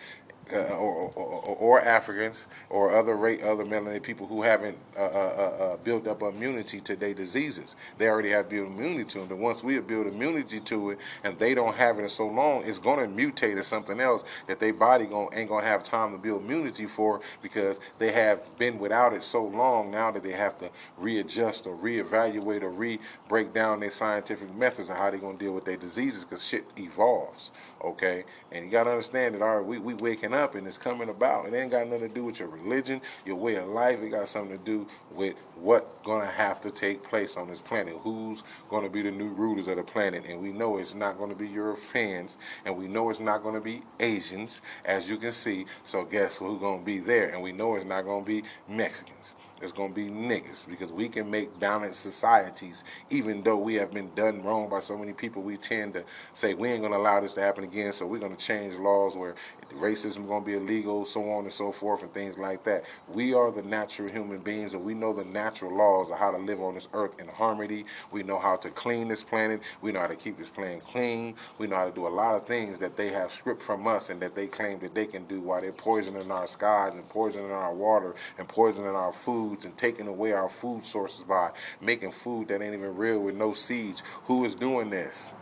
uh, 0.53 0.75
or, 0.77 1.13
or, 1.15 1.57
or, 1.57 1.81
Africans 1.81 2.47
or 2.71 2.95
other 2.95 3.15
rate 3.17 3.43
other 3.43 3.65
melanated 3.65 4.03
people 4.03 4.27
who 4.27 4.43
haven't 4.43 4.77
uh, 4.97 5.01
uh, 5.01 5.05
uh, 5.05 5.65
uh, 5.65 5.77
built 5.79 6.07
up 6.07 6.23
immunity 6.23 6.81
to 6.81 6.97
their 6.97 7.15
diseases. 7.15 7.77
They 7.99 8.09
already 8.09 8.31
have 8.31 8.49
built 8.49 8.69
immunity 8.69 9.05
to 9.11 9.19
them. 9.21 9.29
But 9.29 9.39
once 9.39 9.63
we 9.63 9.75
have 9.75 9.87
built 9.87 10.07
immunity 10.07 10.61
to 10.61 10.91
it, 10.91 10.99
and 11.25 11.39
they 11.39 11.55
don't 11.55 11.77
have 11.77 11.99
it 11.99 12.03
in 12.03 12.09
so 12.09 12.27
long, 12.27 12.65
it's 12.65 12.79
going 12.79 12.99
to 12.99 13.23
mutate 13.23 13.57
to 13.57 13.63
something 13.63 14.01
else 14.01 14.23
that 14.47 14.61
their 14.61 14.73
body 14.73 15.07
going 15.07 15.29
ain't 15.37 15.49
going 15.49 15.65
to 15.65 15.71
have 15.71 15.85
time 15.85 16.13
to 16.13 16.19
build 16.19 16.43
immunity 16.43 16.87
for 16.87 17.21
because 17.43 17.79
they 17.99 18.13
have 18.13 18.59
been 18.59 18.79
without 18.79 19.13
it 19.13 19.25
so 19.25 19.45
long. 19.45 19.91
Now 19.91 20.11
that 20.11 20.23
they 20.23 20.33
have 20.33 20.59
to 20.59 20.71
readjust 20.97 21.67
or 21.67 21.77
reevaluate 21.77 22.63
or 22.63 22.71
re 22.71 22.99
break 23.29 23.53
down 23.53 23.81
their 23.81 23.91
scientific 23.91 24.55
methods 24.55 24.89
and 24.89 24.99
how 24.99 25.11
they're 25.11 25.21
going 25.21 25.39
to 25.39 25.45
deal 25.45 25.55
with 25.55 25.65
their 25.65 25.77
diseases 25.77 26.25
because 26.25 26.45
shit 26.45 26.65
evolves 26.77 27.53
okay? 27.83 28.25
And 28.53 28.67
you 28.67 28.71
got 28.71 28.85
to 28.85 28.91
understand 28.91 29.35
that, 29.35 29.43
all 29.43 29.59
right, 29.59 29.67
we, 29.67 29.79
we 29.79 29.95
waking 29.95 30.35
up 30.35 30.55
and 30.55 30.67
it's 30.67 30.79
coming 30.79 31.09
about. 31.09 31.47
It 31.47 31.55
ain't 31.55 31.71
got 31.71 31.87
nothing 31.87 32.09
to 32.09 32.15
do 32.15 32.25
with 32.25 32.41
your 32.41 32.49
religion, 32.49 33.01
your 33.25 33.37
way 33.37 33.57
of 33.57 33.69
life. 33.69 34.01
It 34.03 34.11
got 34.11 34.29
something 34.29 34.59
to 34.59 34.65
do 34.65 34.89
with 35.11 35.35
what 35.57 36.05
to 36.05 36.27
have 36.27 36.61
to 36.63 36.71
take 36.71 37.03
place 37.03 37.37
on 37.37 37.49
this 37.49 37.61
planet. 37.61 37.97
Who's 38.01 38.43
to 38.71 38.89
be 38.89 39.03
the 39.03 39.11
new 39.11 39.29
rulers 39.29 39.69
of 39.69 39.77
the 39.77 39.83
planet? 39.83 40.25
And 40.27 40.41
we 40.41 40.53
know 40.53 40.79
it's 40.79 40.95
not 40.95 41.19
to 41.19 41.35
be 41.35 41.49
Europeans, 41.49 42.37
and 42.65 42.77
we 42.77 42.89
know 42.89 43.11
it's 43.11 43.21
not 43.21 43.43
to 43.43 43.61
be 43.61 43.83
Asians, 44.01 44.61
as 44.85 45.09
you 45.09 45.17
can 45.17 45.33
see. 45.33 45.67
So 45.85 46.05
guess 46.05 46.39
who's 46.39 46.61
to 46.61 46.81
be 46.85 46.99
there? 46.99 47.29
And 47.29 47.43
we 47.43 47.53
know 47.53 47.77
it's 47.77 47.85
not 47.85 48.03
to 48.03 48.23
be 48.25 48.45
Mexicans 48.69 49.35
it's 49.61 49.73
going 49.73 49.91
to 49.91 49.95
be 49.95 50.09
niggas 50.09 50.69
because 50.69 50.93
we 50.93 51.09
can 51.09 51.31
make 51.31 51.59
balanced 51.59 52.01
societies 52.01 52.85
even 53.11 53.43
though 53.43 53.57
we 53.57 53.75
have 53.75 53.93
been 53.93 54.15
done 54.15 54.43
wrong 54.43 54.69
by 54.69 54.81
so 54.81 54.97
many 54.97 55.13
people. 55.13 55.43
We 55.43 55.57
tend 55.57 55.95
to 55.95 56.05
say 56.33 56.55
we 56.55 56.69
ain't 56.69 56.81
going 56.81 56.93
to 56.93 56.99
allow 56.99 57.21
this 57.21 57.35
to 57.35 57.41
happen 57.41 57.65
again 57.65 57.93
so 57.93 58.07
we're 58.07 58.19
going 58.19 58.37
to 58.37 58.45
change 58.45 58.75
laws 58.79 59.17
where 59.17 59.35
racism 59.75 60.07
is 60.07 60.17
going 60.17 60.43
to 60.43 60.47
be 60.47 60.55
illegal 60.55 61.05
so 61.05 61.31
on 61.31 61.45
and 61.45 61.53
so 61.53 61.73
forth 61.73 62.03
and 62.03 62.13
things 62.13 62.39
like 62.39 62.65
that. 62.65 62.85
We 63.13 63.35
are 63.35 63.51
the 63.51 63.63
natural 63.63 64.09
human 64.11 64.39
beings 64.39 64.75
and 64.75 64.85
we 64.85 64.95
know 64.95 65.13
the 65.13 65.25
natural 65.25 65.77
laws 65.77 66.11
of 66.11 66.19
how 66.19 66.31
to 66.31 66.39
live 66.39 66.61
on 66.61 66.75
this 66.75 66.89
earth 66.93 67.21
in 67.21 67.29
harmony. 67.29 67.85
We 68.11 68.23
know 68.23 68.39
how 68.39 68.57
to 68.57 68.71
clean 68.71 69.09
this 69.09 69.23
planet. 69.23 69.61
We 69.81 69.93
know 69.93 70.01
how 70.01 70.07
to 70.07 70.17
keep 70.17 70.39
this 70.39 70.49
planet 70.49 70.85
clean. 70.85 71.35
We 71.59 71.67
know 71.67 71.77
how 71.77 71.87
to 71.87 71.95
do 71.95 72.07
a 72.07 72.09
lot 72.09 72.35
of 72.35 72.47
things 72.47 72.79
that 72.79 72.97
they 72.97 73.09
have 73.09 73.33
stripped 73.33 73.63
from 73.63 73.87
us 73.87 74.11
and 74.11 74.21
that 74.21 74.35
they 74.35 74.47
claim 74.47 74.79
that 74.81 74.95
they 74.95 75.07
can 75.07 75.25
do 75.25 75.41
while 75.41 75.61
they're 75.61 75.73
poisoning 75.73 76.31
our 76.31 76.47
skies 76.47 76.93
and 76.95 77.09
poisoning 77.09 77.51
our 77.51 77.75
water 77.75 78.15
and 78.39 78.49
poisoning 78.49 78.95
our 78.95 79.13
food 79.13 79.48
foods 79.49 79.65
and 79.65 79.77
taking 79.77 80.09
away 80.09 80.33
our 80.33 80.49
food 80.49 80.85
sources 80.85 81.25
by 81.25 81.51
making 81.81 82.13
food 82.13 82.49
that 82.49 82.63
ain't 82.63 82.75
even 82.75 82.97
real 82.97 83.21
with 83.21 83.35
no 83.35 83.53
seeds. 83.53 84.03
Who 84.25 84.45
is 84.45 84.55
doing 84.55 84.91
this? 84.91 85.35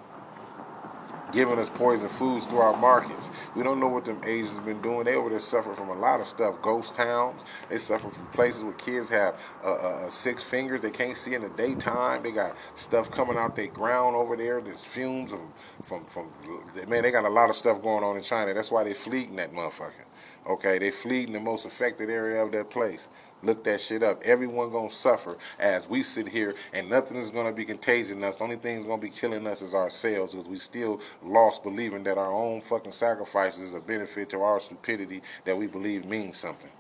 Giving 1.33 1.59
us 1.59 1.69
poison 1.69 2.09
foods 2.09 2.47
through 2.47 2.59
our 2.59 2.77
markets. 2.77 3.31
We 3.57 3.65
don't 3.65 3.81
know 3.81 3.89
what 3.89 4.05
them 4.05 4.21
Asians 4.25 4.61
been 4.61 4.81
doing. 4.81 5.05
They 5.05 5.17
over 5.17 5.29
there 5.29 5.41
suffer 5.41 5.75
from 5.75 5.89
a 5.89 5.99
lot 5.99 6.21
of 6.21 6.27
stuff. 6.27 6.63
Ghost 6.63 6.95
towns. 6.95 7.45
They 7.69 7.79
suffer 7.79 8.09
from 8.09 8.27
places 8.29 8.63
where 8.63 8.73
kids 8.75 9.11
have 9.11 9.39
uh, 9.65 9.73
uh, 9.73 10.09
six 10.09 10.45
fingers 10.45 10.83
they 10.83 10.93
can't 10.93 11.17
see 11.17 11.35
in 11.35 11.43
the 11.43 11.49
daytime. 11.51 12.23
They 12.23 12.31
got 12.31 12.57
stuff 12.77 13.11
coming 13.11 13.37
out 13.37 13.57
their 13.57 13.67
ground 13.67 14.15
over 14.15 14.37
there. 14.37 14.61
There's 14.61 14.85
fumes 14.85 15.33
from, 15.33 15.53
from, 15.83 16.05
from, 16.05 16.89
man, 16.89 17.03
they 17.03 17.11
got 17.11 17.25
a 17.25 17.29
lot 17.29 17.51
of 17.51 17.57
stuff 17.57 17.83
going 17.83 18.05
on 18.05 18.17
in 18.17 18.23
China. 18.23 18.55
That's 18.55 18.71
why 18.71 18.85
they 18.85 18.95
fleeing 18.95 19.35
that 19.37 19.53
motherfucker. 19.53 20.07
Okay, 20.47 20.79
they 20.79 20.93
fleeing 20.93 21.33
the 21.33 21.41
most 21.41 21.67
affected 21.67 22.09
area 22.09 22.41
of 22.41 22.53
that 22.53 22.71
place. 22.71 23.09
Look 23.43 23.65
that 23.65 23.81
shit 23.81 24.03
up. 24.03 24.23
Everyone 24.25 24.71
gonna 24.71 24.91
suffer 24.91 25.37
as 25.59 25.89
we 25.89 26.03
sit 26.03 26.29
here, 26.29 26.55
and 26.73 26.89
nothing 26.89 27.17
is 27.17 27.31
gonna 27.31 27.53
be 27.53 27.65
contaging 27.65 28.25
us. 28.25 28.37
The 28.37 28.45
only 28.45 28.57
thing 28.57 28.77
that's 28.77 28.89
gonna 28.89 29.03
be 29.03 29.11
killing 29.11 29.47
us 29.47 29.63
is 29.63 29.75
ourselves, 29.75 30.33
because 30.33 30.49
we 30.49 30.59
still 30.59 31.01
lost 31.23 31.63
believing 31.63 32.03
that 32.05 32.19
our 32.19 32.33
own 32.33 32.63
fucking 32.63 32.93
sacrifices 32.93 33.61
is 33.71 33.75
a 33.75 33.81
benefit 33.81 34.31
to 34.31 34.43
our 34.43 34.61
stupidity 34.61 35.23
that 35.45 35.57
we 35.57 35.67
believe 35.67 36.05
means 36.07 36.39
something. 36.39 36.71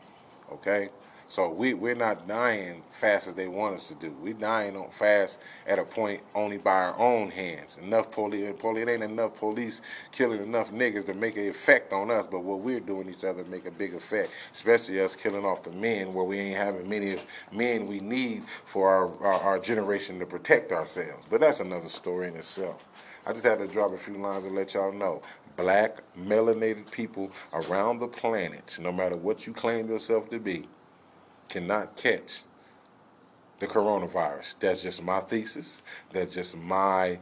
Okay. 0.52 0.90
So 1.28 1.50
we, 1.50 1.74
we're 1.74 1.96
not 1.96 2.28
dying 2.28 2.84
fast 2.92 3.26
as 3.26 3.34
they 3.34 3.48
want 3.48 3.74
us 3.74 3.88
to 3.88 3.94
do. 3.96 4.16
We're 4.22 4.34
dying 4.34 4.76
on 4.76 4.90
fast 4.90 5.40
at 5.66 5.78
a 5.78 5.84
point 5.84 6.20
only 6.34 6.56
by 6.56 6.74
our 6.74 6.98
own 6.98 7.30
hands. 7.30 7.78
Enough 7.82 8.12
police, 8.12 8.48
it 8.48 8.88
ain't 8.88 9.02
enough 9.02 9.36
police 9.36 9.82
killing 10.12 10.42
enough 10.44 10.70
niggas 10.70 11.04
to 11.06 11.14
make 11.14 11.36
an 11.36 11.48
effect 11.48 11.92
on 11.92 12.12
us, 12.12 12.26
but 12.30 12.44
what 12.44 12.60
we're 12.60 12.78
doing 12.78 13.10
each 13.10 13.24
other 13.24 13.44
make 13.44 13.66
a 13.66 13.72
big 13.72 13.94
effect, 13.94 14.30
especially 14.52 15.00
us 15.00 15.16
killing 15.16 15.44
off 15.44 15.64
the 15.64 15.72
men 15.72 16.14
where 16.14 16.24
we 16.24 16.38
ain't 16.38 16.56
having 16.56 16.88
many 16.88 17.10
as 17.10 17.26
men 17.50 17.88
we 17.88 17.98
need 17.98 18.42
for 18.64 18.88
our, 18.88 19.12
our, 19.24 19.40
our 19.40 19.58
generation 19.58 20.20
to 20.20 20.26
protect 20.26 20.70
ourselves. 20.70 21.26
But 21.28 21.40
that's 21.40 21.58
another 21.58 21.88
story 21.88 22.28
in 22.28 22.36
itself. 22.36 22.86
I 23.26 23.32
just 23.32 23.44
had 23.44 23.58
to 23.58 23.66
drop 23.66 23.92
a 23.92 23.96
few 23.98 24.16
lines 24.16 24.44
and 24.44 24.54
let 24.54 24.74
y'all 24.74 24.92
know 24.92 25.22
black 25.56 26.02
melanated 26.16 26.90
people 26.92 27.32
around 27.52 27.98
the 27.98 28.06
planet, 28.06 28.78
no 28.80 28.92
matter 28.92 29.16
what 29.16 29.46
you 29.46 29.52
claim 29.52 29.88
yourself 29.88 30.28
to 30.30 30.38
be, 30.38 30.68
cannot 31.48 31.96
catch 31.96 32.42
the 33.58 33.66
coronavirus. 33.66 34.56
That's 34.60 34.82
just 34.82 35.02
my 35.02 35.20
thesis. 35.20 35.82
That's 36.12 36.34
just 36.34 36.56
my 36.56 37.18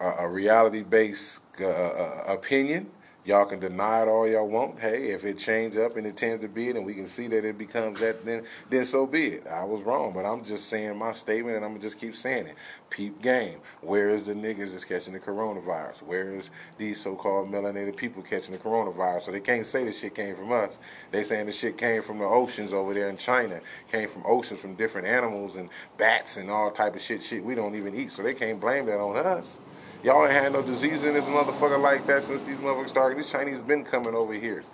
uh, 0.00 0.26
reality-based 0.26 1.42
uh, 1.60 1.66
uh, 1.66 2.24
opinion. 2.28 2.90
Y'all 3.26 3.44
can 3.44 3.58
deny 3.58 4.02
it 4.02 4.08
all 4.08 4.28
y'all 4.28 4.46
want. 4.46 4.78
Hey, 4.78 5.08
if 5.08 5.24
it 5.24 5.36
changes 5.36 5.76
up 5.76 5.96
and 5.96 6.06
it 6.06 6.16
tends 6.16 6.44
to 6.44 6.48
be 6.48 6.68
it, 6.68 6.76
and 6.76 6.86
we 6.86 6.94
can 6.94 7.08
see 7.08 7.26
that 7.26 7.44
it 7.44 7.58
becomes 7.58 7.98
that, 7.98 8.24
then 8.24 8.44
then 8.70 8.84
so 8.84 9.04
be 9.04 9.26
it. 9.26 9.48
I 9.48 9.64
was 9.64 9.82
wrong, 9.82 10.12
but 10.14 10.24
I'm 10.24 10.44
just 10.44 10.68
saying 10.68 10.96
my 10.96 11.10
statement, 11.10 11.56
and 11.56 11.64
I'm 11.64 11.72
gonna 11.72 11.82
just 11.82 11.98
keep 11.98 12.14
saying 12.14 12.46
it. 12.46 12.54
Peep 12.88 13.20
game. 13.20 13.58
Where 13.80 14.10
is 14.10 14.26
the 14.26 14.34
niggas 14.34 14.70
that's 14.70 14.84
catching 14.84 15.12
the 15.12 15.18
coronavirus? 15.18 16.04
Where 16.04 16.34
is 16.34 16.52
these 16.78 17.00
so-called 17.00 17.50
melanated 17.50 17.96
people 17.96 18.22
catching 18.22 18.52
the 18.52 18.60
coronavirus? 18.60 19.22
So 19.22 19.32
they 19.32 19.40
can't 19.40 19.66
say 19.66 19.82
the 19.82 19.92
shit 19.92 20.14
came 20.14 20.36
from 20.36 20.52
us. 20.52 20.78
They 21.10 21.24
saying 21.24 21.46
the 21.46 21.52
shit 21.52 21.76
came 21.76 22.02
from 22.02 22.18
the 22.18 22.26
oceans 22.26 22.72
over 22.72 22.94
there 22.94 23.08
in 23.08 23.16
China. 23.16 23.60
Came 23.90 24.08
from 24.08 24.22
oceans 24.24 24.60
from 24.60 24.76
different 24.76 25.08
animals 25.08 25.56
and 25.56 25.68
bats 25.98 26.36
and 26.36 26.48
all 26.48 26.70
type 26.70 26.94
of 26.94 27.00
shit. 27.00 27.24
Shit 27.24 27.42
we 27.42 27.56
don't 27.56 27.74
even 27.74 27.92
eat. 27.92 28.12
So 28.12 28.22
they 28.22 28.34
can't 28.34 28.60
blame 28.60 28.86
that 28.86 29.00
on 29.00 29.16
us. 29.16 29.58
Y'all 30.02 30.24
ain't 30.24 30.32
had 30.32 30.52
no 30.54 30.62
disease 30.62 31.04
in 31.04 31.14
this 31.14 31.26
motherfucker 31.26 31.80
like 31.80 32.06
that 32.06 32.22
since 32.22 32.42
these 32.42 32.58
motherfuckers 32.58 32.90
started. 32.90 33.18
These 33.18 33.32
Chinese 33.32 33.62
been 33.62 33.84
coming 33.84 34.14
over 34.14 34.34
here. 34.34 34.64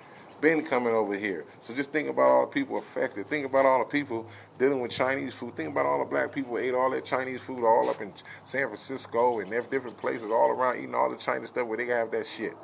Been 0.41 0.65
coming 0.65 0.95
over 0.95 1.17
here. 1.17 1.47
So 1.61 1.75
just 1.75 1.93
think 1.93 2.09
about 2.09 2.27
all 2.27 2.43
the 2.43 2.53
people 2.53 2.79
affected. 2.79 3.27
Think 3.27 3.47
about 3.47 3.67
all 3.67 3.81
the 3.81 3.87
people 3.87 4.29
dealing 4.59 4.81
with 4.81 4.93
Chinese 4.93 5.35
food. 5.35 5.55
Think 5.55 5.71
about 5.73 5.87
all 5.87 5.99
the 6.01 6.05
black 6.05 6.33
people 6.33 6.59
ate 6.59 6.75
all 6.75 6.91
that 6.93 7.05
Chinese 7.07 7.43
food 7.43 7.65
all 7.67 7.91
up 7.91 8.01
in 8.03 8.13
San 8.45 8.69
Francisco 8.69 9.41
and 9.41 9.51
different 9.71 9.99
places 9.99 10.31
all 10.31 10.51
around 10.51 10.79
eating 10.79 10.95
all 10.95 11.11
the 11.11 11.17
Chinese 11.17 11.49
stuff 11.49 11.67
where 11.69 11.79
they 11.79 11.87
have 11.87 12.11
that 12.13 12.27
shit. 12.27 12.57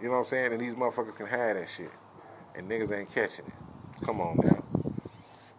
You 0.00 0.06
know 0.08 0.12
what 0.12 0.18
I'm 0.18 0.24
saying? 0.24 0.52
And 0.52 0.62
these 0.62 0.74
motherfuckers 0.74 1.16
can 1.16 1.26
have 1.26 1.56
that 1.56 1.68
shit. 1.68 1.92
And 2.54 2.70
niggas 2.70 2.96
ain't 2.96 3.10
catching 3.12 3.46
it. 3.46 3.54
Come 4.02 4.20
on 4.20 4.40
now. 4.40 4.64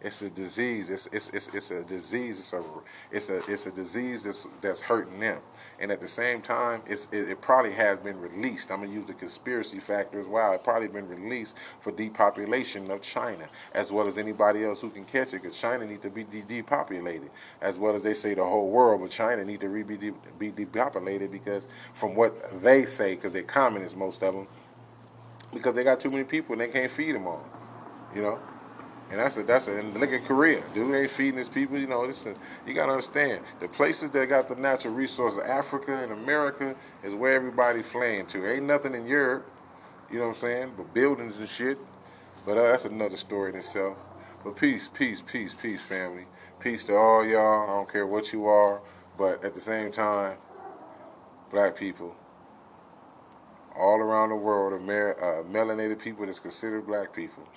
It's 0.01 0.21
a 0.23 0.29
disease. 0.31 0.89
It's 0.89 1.07
it's 1.07 1.29
it's, 1.29 1.53
it's 1.55 1.71
a 1.71 1.83
disease. 1.85 2.39
It's 2.39 2.53
a 2.53 2.63
it's 3.11 3.29
a 3.29 3.37
it's 3.51 3.67
a 3.67 3.71
disease 3.71 4.23
that's 4.23 4.47
that's 4.61 4.81
hurting 4.81 5.19
them 5.19 5.41
and 5.79 5.91
at 5.91 6.01
the 6.01 6.07
same 6.07 6.41
time, 6.41 6.81
it, 6.87 7.07
it, 7.11 7.41
probably 7.41 7.73
has 7.73 7.99
been 7.99 8.19
released. 8.19 8.71
I'm 8.71 8.81
gonna 8.81 8.91
use 8.91 9.05
the 9.05 9.13
conspiracy 9.13 9.79
factor 9.79 10.19
as 10.19 10.27
well. 10.27 10.53
It 10.53 10.63
probably 10.63 10.87
been 10.87 11.07
released 11.07 11.57
for 11.79 11.91
depopulation 11.91 12.89
of 12.91 13.01
China, 13.01 13.49
as 13.73 13.91
well 13.91 14.07
as 14.07 14.17
anybody 14.17 14.63
else 14.63 14.81
who 14.81 14.89
can 14.89 15.05
catch 15.05 15.29
it, 15.29 15.41
because 15.41 15.59
China 15.59 15.85
needs 15.85 16.01
to 16.01 16.09
be 16.09 16.23
de 16.23 16.41
depopulated, 16.41 17.29
as 17.61 17.77
well 17.77 17.95
as 17.95 18.03
they 18.03 18.13
say 18.13 18.33
the 18.33 18.43
whole 18.43 18.69
world, 18.69 19.01
but 19.01 19.11
China 19.11 19.43
need 19.43 19.61
to 19.61 19.69
re 19.69 19.83
be, 19.83 19.97
de 19.97 20.13
be 20.39 20.51
depopulated 20.51 21.31
because 21.31 21.67
from 21.93 22.15
what 22.15 22.61
they 22.61 22.85
say, 22.85 23.15
because 23.15 23.33
they're 23.33 23.43
communists, 23.43 23.97
most 23.97 24.23
of 24.23 24.33
them, 24.33 24.47
because 25.53 25.75
they 25.75 25.83
got 25.83 25.99
too 25.99 26.09
many 26.09 26.23
people 26.23 26.53
and 26.53 26.61
they 26.61 26.67
can't 26.67 26.91
feed 26.91 27.13
them 27.15 27.27
all, 27.27 27.45
you 28.15 28.21
know. 28.21 28.39
And 29.13 29.21
that's 29.21 29.37
a 29.37 29.43
that's 29.43 29.67
a 29.67 29.79
look 29.83 30.11
at 30.11 30.25
Korea. 30.25 30.63
Dude 30.73 30.95
ain't 30.95 31.11
feeding 31.11 31.37
his 31.37 31.47
people. 31.47 31.77
You 31.77 31.85
know, 31.85 32.01
listen, 32.01 32.33
you 32.65 32.73
gotta 32.73 32.93
understand 32.93 33.43
the 33.59 33.67
places 33.67 34.09
that 34.09 34.27
got 34.27 34.49
the 34.49 34.55
natural 34.55 34.95
resources, 34.95 35.37
Africa 35.37 35.95
and 35.95 36.11
America, 36.11 36.75
is 37.03 37.13
where 37.13 37.33
everybody 37.33 37.83
fleeing 37.83 38.25
to. 38.25 38.51
Ain't 38.51 38.65
nothing 38.65 38.95
in 38.95 39.05
Europe. 39.05 39.47
You 40.09 40.17
know 40.17 40.29
what 40.29 40.37
I'm 40.37 40.41
saying? 40.41 40.71
But 40.75 40.95
buildings 40.95 41.37
and 41.37 41.47
shit. 41.47 41.77
But 42.43 42.57
uh, 42.57 42.63
that's 42.63 42.85
another 42.85 43.17
story 43.17 43.51
in 43.51 43.55
itself. 43.59 43.99
But 44.43 44.55
peace, 44.57 44.89
peace, 44.91 45.21
peace, 45.21 45.53
peace, 45.53 45.83
family. 45.83 46.25
Peace 46.59 46.83
to 46.85 46.95
all 46.95 47.23
y'all. 47.23 47.65
I 47.65 47.67
don't 47.67 47.91
care 47.91 48.07
what 48.07 48.33
you 48.33 48.47
are, 48.47 48.81
but 49.15 49.45
at 49.45 49.53
the 49.53 49.61
same 49.61 49.91
time, 49.91 50.37
black 51.51 51.75
people 51.75 52.15
all 53.77 53.97
around 53.97 54.29
the 54.29 54.35
world, 54.35 54.73
Amer- 54.73 55.17
uh, 55.21 55.43
melanated 55.43 56.01
people 56.01 56.25
that's 56.25 56.39
considered 56.39 56.87
black 56.87 57.13
people 57.13 57.47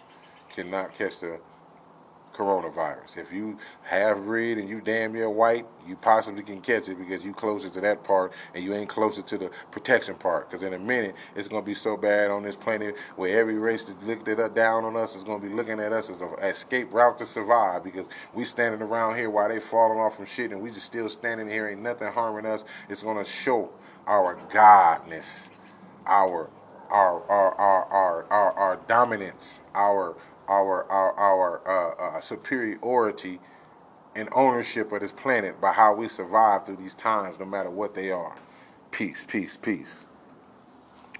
cannot 0.50 0.96
catch 0.96 1.20
the 1.20 1.38
coronavirus. 2.36 3.18
If 3.18 3.32
you 3.32 3.58
have 3.82 4.24
breed 4.24 4.58
and 4.58 4.68
you 4.68 4.80
damn 4.80 5.12
near 5.12 5.30
white, 5.30 5.66
you 5.86 5.96
possibly 5.96 6.42
can 6.42 6.60
catch 6.60 6.88
it 6.88 6.98
because 6.98 7.24
you 7.24 7.32
closer 7.32 7.70
to 7.70 7.80
that 7.80 8.04
part 8.04 8.32
and 8.54 8.62
you 8.62 8.74
ain't 8.74 8.88
closer 8.88 9.22
to 9.22 9.38
the 9.38 9.50
protection 9.70 10.14
part. 10.14 10.48
Because 10.48 10.62
in 10.62 10.74
a 10.74 10.78
minute, 10.78 11.14
it's 11.34 11.48
to 11.48 11.62
be 11.62 11.74
so 11.74 11.96
bad 11.96 12.30
on 12.30 12.42
this 12.42 12.56
planet 12.56 12.94
where 13.16 13.38
every 13.38 13.58
race 13.58 13.84
that 13.84 14.06
looked 14.06 14.28
it 14.28 14.54
down 14.54 14.84
on 14.84 14.96
us 14.96 15.16
is 15.16 15.24
to 15.24 15.38
be 15.38 15.48
looking 15.48 15.80
at 15.80 15.92
us 15.92 16.10
as 16.10 16.20
an 16.20 16.28
escape 16.42 16.92
route 16.92 17.18
to 17.18 17.26
survive 17.26 17.82
because 17.82 18.06
we 18.34 18.44
standing 18.44 18.82
around 18.82 19.16
here 19.16 19.30
while 19.30 19.48
they 19.48 19.60
falling 19.60 19.98
off 19.98 20.16
from 20.16 20.26
shit 20.26 20.52
and 20.52 20.60
we 20.60 20.70
just 20.70 20.86
still 20.86 21.08
standing 21.08 21.48
here, 21.48 21.68
ain't 21.68 21.82
nothing 21.82 22.12
harming 22.12 22.46
us. 22.46 22.64
It's 22.88 23.02
to 23.02 23.24
show 23.24 23.70
our 24.06 24.36
godness, 24.50 25.50
our 26.06 26.48
our 26.90 27.22
our 27.28 27.54
our 27.54 27.84
our 27.86 28.24
our, 28.30 28.52
our 28.52 28.76
dominance, 28.86 29.60
our 29.74 30.16
our 30.48 30.84
our 30.90 31.12
our 31.14 31.68
uh, 31.68 32.18
uh, 32.18 32.20
superiority 32.20 33.40
and 34.14 34.28
ownership 34.32 34.92
of 34.92 35.00
this 35.00 35.12
planet 35.12 35.60
by 35.60 35.72
how 35.72 35.94
we 35.94 36.08
survive 36.08 36.66
through 36.66 36.76
these 36.76 36.94
times, 36.94 37.38
no 37.38 37.46
matter 37.46 37.70
what 37.70 37.94
they 37.94 38.10
are. 38.10 38.34
Peace, 38.90 39.24
peace, 39.28 39.56
peace. 39.56 40.08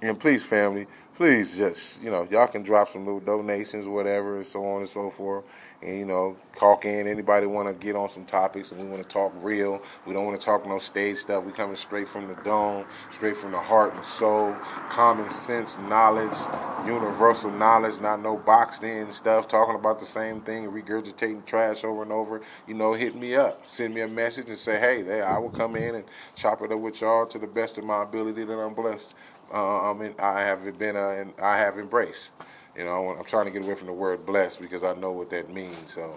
And 0.01 0.19
please, 0.19 0.45
family, 0.45 0.87
please 1.17 1.57
just, 1.57 2.03
you 2.03 2.11
know, 2.11 2.27
y'all 2.29 2.45
can 2.45 2.61
drop 2.61 2.87
some 2.87 3.03
little 3.03 3.19
donations, 3.19 3.87
whatever, 3.87 4.35
and 4.35 4.45
so 4.45 4.63
on 4.63 4.81
and 4.81 4.87
so 4.87 5.09
forth. 5.09 5.43
And, 5.81 5.97
you 5.97 6.05
know, 6.05 6.37
talk 6.55 6.85
in. 6.85 7.07
Anybody 7.07 7.47
want 7.47 7.67
to 7.67 7.73
get 7.73 7.95
on 7.95 8.07
some 8.07 8.23
topics 8.23 8.71
and 8.71 8.79
we 8.79 8.87
want 8.87 9.01
to 9.01 9.09
talk 9.09 9.33
real. 9.41 9.81
We 10.05 10.13
don't 10.13 10.25
want 10.27 10.39
to 10.39 10.45
talk 10.45 10.67
no 10.67 10.77
stage 10.77 11.17
stuff. 11.17 11.43
We 11.43 11.53
coming 11.53 11.75
straight 11.75 12.07
from 12.07 12.27
the 12.27 12.35
dome, 12.43 12.85
straight 13.11 13.35
from 13.35 13.51
the 13.51 13.59
heart 13.59 13.95
and 13.95 14.05
soul. 14.05 14.55
Common 14.89 15.27
sense 15.31 15.79
knowledge, 15.79 16.37
universal 16.85 17.49
knowledge, 17.49 17.99
not 17.99 18.21
no 18.21 18.37
boxed 18.37 18.83
in 18.83 19.11
stuff, 19.11 19.47
talking 19.47 19.73
about 19.75 19.99
the 19.99 20.05
same 20.05 20.41
thing, 20.41 20.69
regurgitating 20.69 21.45
trash 21.47 21.83
over 21.83 22.03
and 22.03 22.11
over. 22.11 22.41
You 22.67 22.75
know, 22.75 22.93
hit 22.93 23.15
me 23.15 23.35
up. 23.35 23.67
Send 23.67 23.95
me 23.95 24.01
a 24.01 24.07
message 24.07 24.49
and 24.49 24.57
say, 24.57 24.79
hey, 24.79 25.01
there, 25.01 25.27
I 25.27 25.39
will 25.39 25.49
come 25.49 25.75
in 25.75 25.95
and 25.95 26.03
chop 26.35 26.61
it 26.61 26.71
up 26.71 26.79
with 26.79 27.01
y'all 27.01 27.25
to 27.25 27.39
the 27.39 27.47
best 27.47 27.79
of 27.79 27.85
my 27.85 28.03
ability 28.03 28.43
that 28.43 28.53
I'm 28.53 28.75
blessed 28.75 29.15
uh, 29.53 29.91
I 29.91 29.93
mean, 29.93 30.15
I 30.19 30.41
have 30.41 30.77
been, 30.77 30.95
uh, 30.95 31.09
and 31.09 31.33
I 31.41 31.57
have 31.57 31.77
embraced. 31.79 32.31
You 32.77 32.85
know, 32.85 33.09
I'm 33.17 33.25
trying 33.25 33.45
to 33.45 33.51
get 33.51 33.63
away 33.65 33.75
from 33.75 33.87
the 33.87 33.93
word 33.93 34.25
blessed 34.25 34.61
because 34.61 34.83
I 34.83 34.93
know 34.93 35.11
what 35.11 35.29
that 35.31 35.53
means. 35.53 35.93
So 35.93 36.15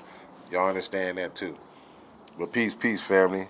y'all 0.51 0.69
understand 0.69 1.19
that 1.19 1.35
too. 1.35 1.57
But 2.39 2.53
peace, 2.53 2.75
peace, 2.75 3.03
family. 3.03 3.49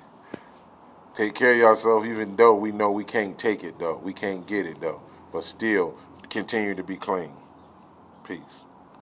Take 1.14 1.34
care 1.34 1.52
of 1.52 1.58
yourself, 1.58 2.06
even 2.06 2.36
though 2.36 2.54
we 2.54 2.72
know 2.72 2.90
we 2.90 3.04
can't 3.04 3.38
take 3.38 3.64
it, 3.64 3.78
though. 3.78 4.00
We 4.02 4.14
can't 4.14 4.46
get 4.46 4.66
it, 4.66 4.80
though. 4.80 5.02
But 5.32 5.44
still, 5.44 5.96
continue 6.30 6.74
to 6.74 6.84
be 6.84 6.96
clean. 6.96 7.32
Peace. 8.24 8.64